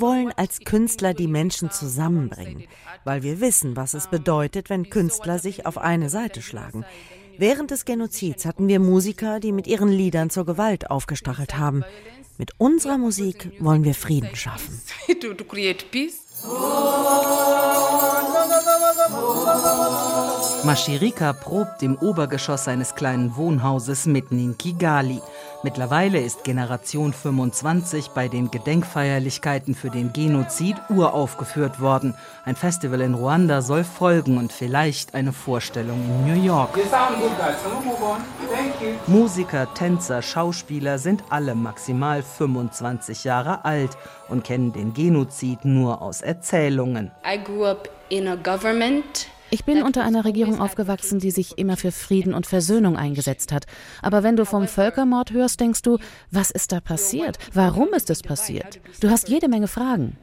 wollen 0.00 0.32
als 0.36 0.60
Künstler 0.60 1.14
die 1.14 1.26
Menschen 1.26 1.72
zusammenbringen, 1.72 2.68
weil 3.02 3.24
wir 3.24 3.40
wissen, 3.40 3.74
was 3.74 3.94
es 3.94 4.06
bedeutet, 4.06 4.70
wenn 4.70 4.88
Künstler 4.88 5.40
sich 5.40 5.66
auf 5.66 5.78
eine 5.78 6.08
Seite 6.08 6.40
schlagen. 6.40 6.84
Während 7.36 7.72
des 7.72 7.84
Genozids 7.84 8.46
hatten 8.46 8.68
wir 8.68 8.78
Musiker, 8.78 9.40
die 9.40 9.50
mit 9.50 9.66
ihren 9.66 9.88
Liedern 9.88 10.30
zur 10.30 10.46
Gewalt 10.46 10.88
aufgestachelt 10.90 11.58
haben. 11.58 11.84
Mit 12.36 12.50
unserer 12.58 12.98
Musik 12.98 13.50
wollen 13.60 13.84
wir 13.84 13.94
Frieden 13.94 14.34
schaffen. 14.34 14.80
Mashirika 20.64 21.32
probt 21.32 21.82
im 21.82 21.96
Obergeschoss 21.96 22.64
seines 22.64 22.94
kleinen 22.94 23.36
Wohnhauses 23.36 24.06
mitten 24.06 24.38
in 24.38 24.58
Kigali. 24.58 25.20
Mittlerweile 25.64 26.20
ist 26.20 26.44
Generation 26.44 27.14
25 27.14 28.10
bei 28.10 28.28
den 28.28 28.50
Gedenkfeierlichkeiten 28.50 29.74
für 29.74 29.88
den 29.88 30.12
Genozid 30.12 30.76
uraufgeführt 30.90 31.80
worden. 31.80 32.14
Ein 32.44 32.54
Festival 32.54 33.00
in 33.00 33.14
Ruanda 33.14 33.62
soll 33.62 33.82
folgen 33.82 34.36
und 34.36 34.52
vielleicht 34.52 35.14
eine 35.14 35.32
Vorstellung 35.32 36.02
in 36.04 36.26
New 36.26 36.44
York. 36.44 36.78
Musiker, 39.06 39.72
Tänzer, 39.72 40.20
Schauspieler 40.20 40.98
sind 40.98 41.24
alle 41.30 41.54
maximal 41.54 42.22
25 42.22 43.24
Jahre 43.24 43.64
alt 43.64 43.96
und 44.28 44.44
kennen 44.44 44.74
den 44.74 44.92
Genozid 44.92 45.64
nur 45.64 46.02
aus 46.02 46.20
Erzählungen. 46.20 47.10
I 47.26 47.42
grew 47.42 47.64
up 47.64 47.88
in 48.10 48.28
a 48.28 48.36
government 48.36 49.28
ich 49.54 49.64
bin 49.64 49.84
unter 49.84 50.02
einer 50.02 50.24
Regierung 50.24 50.60
aufgewachsen, 50.60 51.20
die 51.20 51.30
sich 51.30 51.58
immer 51.58 51.76
für 51.76 51.92
Frieden 51.92 52.34
und 52.34 52.44
Versöhnung 52.44 52.96
eingesetzt 52.96 53.52
hat. 53.52 53.66
Aber 54.02 54.24
wenn 54.24 54.34
du 54.34 54.44
vom 54.44 54.66
Völkermord 54.66 55.30
hörst, 55.30 55.60
denkst 55.60 55.82
du, 55.82 55.98
was 56.32 56.50
ist 56.50 56.72
da 56.72 56.80
passiert? 56.80 57.38
Warum 57.52 57.94
ist 57.94 58.10
es 58.10 58.20
passiert? 58.20 58.80
Du 59.00 59.10
hast 59.10 59.28
jede 59.28 59.48
Menge 59.48 59.68
Fragen. 59.68 60.18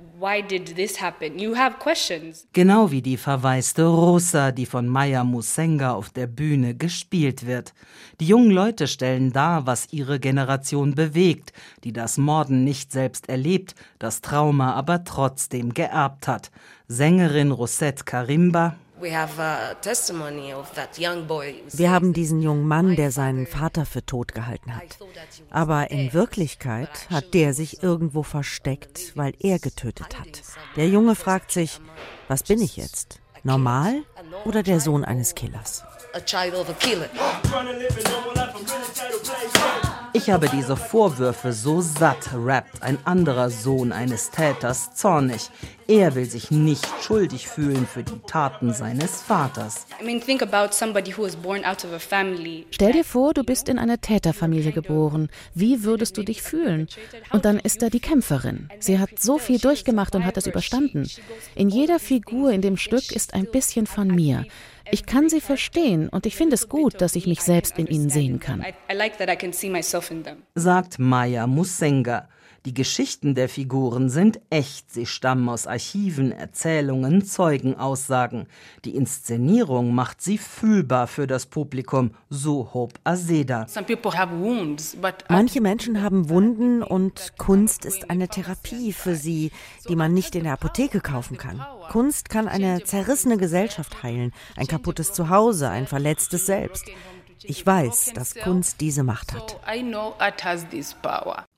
Genau 2.52 2.92
wie 2.92 3.02
die 3.02 3.16
verwaiste 3.16 3.86
Rosa, 3.86 4.52
die 4.52 4.66
von 4.66 4.88
Maya 4.90 5.24
Musenga 5.24 5.94
auf 5.94 6.10
der 6.10 6.28
Bühne 6.28 6.76
gespielt 6.76 7.48
wird. 7.48 7.74
Die 8.20 8.28
jungen 8.28 8.52
Leute 8.52 8.88
stellen 8.88 9.32
dar, 9.32 9.66
was 9.66 9.94
ihre 9.94 10.20
Generation 10.20 10.94
bewegt, 10.94 11.54
die 11.86 11.94
das 11.94 12.18
Morden 12.18 12.66
nicht 12.66 12.92
selbst 12.92 13.30
erlebt, 13.30 13.76
das 13.98 14.20
Trauma 14.20 14.74
aber 14.74 15.06
trotzdem 15.06 15.74
geerbt 15.74 16.28
hat. 16.28 16.52
Sängerin 16.88 17.52
Rosette 17.52 18.04
Karimba, 18.04 18.76
wir 21.74 21.92
haben 21.92 22.14
diesen 22.14 22.42
jungen 22.42 22.68
Mann, 22.68 22.96
der 22.96 23.12
seinen 23.12 23.48
Vater 23.48 23.86
für 23.86 24.06
tot 24.06 24.34
gehalten 24.34 24.76
hat. 24.76 24.98
Aber 25.50 25.92
in 25.92 26.14
Wirklichkeit 26.14 27.10
hat 27.10 27.34
der 27.34 27.54
sich 27.54 27.84
irgendwo 27.84 28.24
versteckt, 28.24 29.14
weil 29.16 29.34
er 29.40 29.60
getötet 29.60 30.20
hat. 30.20 30.42
Der 30.76 30.88
Junge 30.88 31.16
fragt 31.16 31.52
sich, 31.52 31.80
was 32.28 32.44
bin 32.44 32.62
ich 32.62 32.78
jetzt? 32.78 33.20
Normal 33.44 34.04
oder 34.46 34.64
der 34.64 34.80
Sohn 34.80 35.04
eines 35.04 35.34
Killers? 35.36 35.84
Ich 40.14 40.30
habe 40.30 40.50
diese 40.50 40.76
Vorwürfe 40.76 41.54
so 41.54 41.80
satt, 41.80 42.32
rappt 42.34 42.84
ein 42.84 42.98
anderer 43.06 43.50
Sohn 43.50 43.94
eines 43.94 44.30
Täters 44.30 44.94
zornig. 44.94 45.50
Er 45.88 46.16
will 46.16 46.26
sich 46.26 46.52
nicht 46.52 46.86
schuldig 47.02 47.48
fühlen 47.48 47.88
für 47.88 48.04
die 48.04 48.20
Taten 48.28 48.74
seines 48.74 49.22
Vaters. 49.22 49.88
Stell 52.72 52.92
dir 52.92 53.04
vor, 53.06 53.34
du 53.34 53.44
bist 53.44 53.70
in 53.70 53.80
eine 53.80 54.00
Täterfamilie 54.00 54.72
geboren. 54.74 55.30
Wie 55.54 55.84
würdest 55.84 56.18
du 56.18 56.24
dich 56.24 56.42
fühlen? 56.42 56.88
Und 57.32 57.46
dann 57.46 57.60
ist 57.60 57.82
da 57.82 57.90
die 57.90 58.00
Kämpferin. 58.00 58.70
Sie 58.80 59.00
hat 59.00 59.12
so 59.20 59.38
viel 59.38 59.60
durchgemacht 59.60 60.14
und 60.16 60.26
hat 60.26 60.38
es 60.38 60.48
überstanden. 60.48 61.10
In 61.56 61.70
jeder 61.70 62.00
Figur 62.00 62.52
in 62.52 62.62
dem 62.62 62.76
Stück 62.78 63.12
ist 63.12 63.34
ein 63.34 63.46
bisschen 63.46 63.88
von 63.88 64.08
mir. 64.08 64.46
Ich 64.92 65.06
kann 65.06 65.30
sie 65.30 65.42
verstehen 65.42 66.10
und 66.10 66.26
ich 66.26 66.36
finde 66.36 66.56
es 66.56 66.68
gut, 66.68 67.02
dass 67.02 67.16
ich 67.16 67.26
mich 67.26 67.42
selbst 67.42 67.80
in 67.80 67.88
ihnen 67.88 68.10
sehen 68.10 68.40
kann. 68.40 68.64
Sagt 70.56 71.00
Maya 71.00 71.48
Musenga. 71.48 72.28
Die 72.66 72.76
Geschichten 72.76 73.34
der 73.34 73.50
Figuren 73.50 74.12
sind 74.12 74.40
echt, 74.52 74.92
sie 74.92 75.08
stammen 75.08 75.50
aus 75.50 75.66
Archiven, 75.66 76.32
Erzählungen, 76.32 77.26
Zeugenaussagen. 77.26 78.46
Die 78.86 78.96
Inszenierung 78.96 79.96
macht 79.96 80.22
sie 80.22 80.38
fühlbar 80.38 81.08
für 81.08 81.26
das 81.26 81.48
Publikum, 81.48 82.12
so 82.30 82.72
Hope 82.76 83.00
Azeda. 83.04 83.66
Manche 85.28 85.60
Menschen 85.62 86.04
haben 86.04 86.30
Wunden 86.30 86.84
und 86.84 87.34
Kunst 87.40 87.86
ist 87.86 88.12
eine 88.12 88.28
Therapie 88.28 88.94
für 88.94 89.16
sie, 89.16 89.52
die 89.90 89.96
man 89.96 90.14
nicht 90.14 90.36
in 90.36 90.44
der 90.44 90.54
Apotheke 90.54 91.02
kaufen 91.02 91.38
kann. 91.38 91.66
Kunst 91.90 92.30
kann 92.30 92.48
eine 92.48 92.84
zerrissene 92.84 93.38
Gesellschaft 93.38 94.04
heilen, 94.04 94.34
ein 94.56 94.68
kaputtes 94.68 95.14
Zuhause, 95.14 95.68
ein 95.70 95.88
verletztes 95.88 96.46
Selbst. 96.46 96.86
Ich 97.44 97.66
weiß, 97.66 98.12
dass 98.14 98.36
Kunst 98.36 98.82
diese 98.82 99.04
Macht 99.04 99.34
hat. 99.34 99.60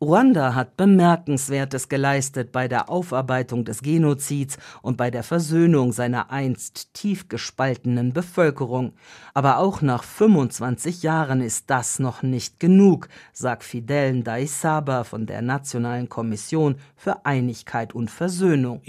Ruanda 0.01 0.55
hat 0.55 0.77
Bemerkenswertes 0.77 1.89
geleistet 1.89 2.51
bei 2.51 2.67
der 2.67 2.89
Aufarbeitung 2.89 3.65
des 3.65 3.81
Genozids 3.81 4.57
und 4.81 4.97
bei 4.97 5.11
der 5.11 5.23
Versöhnung 5.23 5.91
seiner 5.91 6.31
einst 6.31 6.93
tief 6.93 7.27
gespaltenen 7.27 8.13
Bevölkerung. 8.13 8.93
Aber 9.33 9.57
auch 9.57 9.81
nach 9.81 10.03
25 10.03 11.03
Jahren 11.03 11.41
ist 11.41 11.69
das 11.69 11.99
noch 11.99 12.23
nicht 12.23 12.59
genug, 12.59 13.09
sagt 13.33 13.63
Fidel 13.63 14.13
Ndaisaba 14.13 15.03
von 15.03 15.25
der 15.25 15.41
Nationalen 15.41 16.09
Kommission 16.09 16.75
für 16.95 17.25
Einigkeit 17.25 17.93
und 17.93 18.09
Versöhnung. 18.09 18.81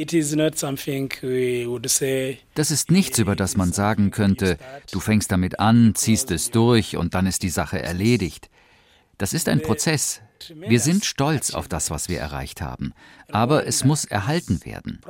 Das 2.54 2.70
ist 2.70 2.90
nichts, 2.90 3.18
über 3.18 3.37
das 3.37 3.57
man 3.57 3.72
sagen 3.72 4.11
könnte, 4.11 4.59
du 4.92 5.00
fängst 5.00 5.33
damit 5.33 5.59
an, 5.59 5.94
ziehst 5.94 6.30
es 6.30 6.50
durch 6.85 6.97
und 6.97 7.14
dann 7.14 7.27
ist 7.27 7.42
die 7.42 7.51
Sache 7.51 7.83
erledigt. 7.83 8.51
Das 9.18 9.33
ist 9.33 9.49
ein 9.49 9.62
Prozess. 9.62 10.20
Wir 10.55 10.81
sind 10.81 11.05
stolz 11.05 11.55
auf 11.55 11.68
das, 11.68 11.90
was 11.90 12.09
wir 12.09 12.18
erreicht 12.18 12.61
haben. 12.61 12.92
Aber 13.31 13.66
es 13.66 13.85
muss 13.85 14.05
erhalten 14.05 14.64
werden. 14.64 15.01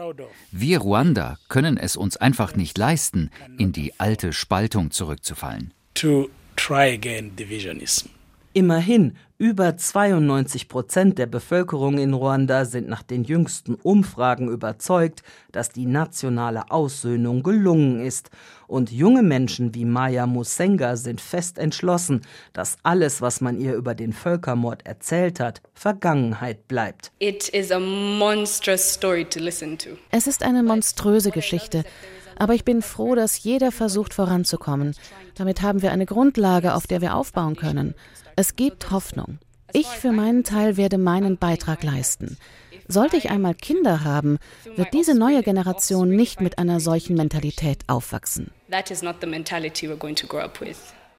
Wir 0.52 0.78
Ruanda 0.78 1.38
können 1.48 1.78
es 1.78 1.96
uns 1.96 2.16
einfach 2.16 2.54
nicht 2.54 2.76
leisten, 2.76 3.30
in 3.58 3.72
die 3.72 3.98
alte 3.98 4.32
Spaltung 4.32 4.90
zurückzufallen. 4.90 5.72
To 5.94 6.28
try 6.56 6.92
again 6.92 7.34
divisionism. 7.34 8.08
Immerhin, 8.56 9.16
über 9.36 9.76
92 9.76 10.68
Prozent 10.68 11.18
der 11.18 11.26
Bevölkerung 11.26 11.98
in 11.98 12.14
Ruanda 12.14 12.64
sind 12.64 12.88
nach 12.88 13.02
den 13.02 13.24
jüngsten 13.24 13.74
Umfragen 13.74 14.48
überzeugt, 14.48 15.24
dass 15.50 15.70
die 15.70 15.86
nationale 15.86 16.70
Aussöhnung 16.70 17.42
gelungen 17.42 18.00
ist. 18.00 18.30
Und 18.68 18.92
junge 18.92 19.24
Menschen 19.24 19.74
wie 19.74 19.84
Maya 19.84 20.28
Musenga 20.28 20.94
sind 20.94 21.20
fest 21.20 21.58
entschlossen, 21.58 22.20
dass 22.52 22.76
alles, 22.84 23.20
was 23.20 23.40
man 23.40 23.58
ihr 23.58 23.74
über 23.74 23.96
den 23.96 24.12
Völkermord 24.12 24.86
erzählt 24.86 25.40
hat, 25.40 25.60
Vergangenheit 25.74 26.68
bleibt. 26.68 27.10
Es 27.18 27.48
ist 30.28 30.44
eine 30.44 30.62
monströse 30.62 31.32
Geschichte. 31.32 31.84
Aber 32.36 32.54
ich 32.54 32.64
bin 32.64 32.82
froh, 32.82 33.14
dass 33.14 33.42
jeder 33.42 33.72
versucht 33.72 34.14
voranzukommen. 34.14 34.94
Damit 35.34 35.62
haben 35.62 35.82
wir 35.82 35.92
eine 35.92 36.06
Grundlage, 36.06 36.74
auf 36.74 36.86
der 36.86 37.00
wir 37.00 37.14
aufbauen 37.14 37.56
können. 37.56 37.94
Es 38.36 38.56
gibt 38.56 38.90
Hoffnung. 38.90 39.38
Ich 39.72 39.86
für 39.86 40.12
meinen 40.12 40.44
Teil 40.44 40.76
werde 40.76 40.98
meinen 40.98 41.36
Beitrag 41.36 41.82
leisten. 41.82 42.36
Sollte 42.86 43.16
ich 43.16 43.30
einmal 43.30 43.54
Kinder 43.54 44.04
haben, 44.04 44.38
wird 44.76 44.92
diese 44.92 45.14
neue 45.14 45.42
Generation 45.42 46.10
nicht 46.10 46.40
mit 46.40 46.58
einer 46.58 46.80
solchen 46.80 47.16
Mentalität 47.16 47.78
aufwachsen. 47.86 48.50
That 48.70 48.90
is 48.90 49.02
not 49.02 49.16
the 49.20 49.26
mentality 49.26 49.88
we're 49.88 49.96
going 49.96 50.16
to 50.16 50.26
grow 50.26 50.40
up 50.40 50.60
with. 50.60 50.76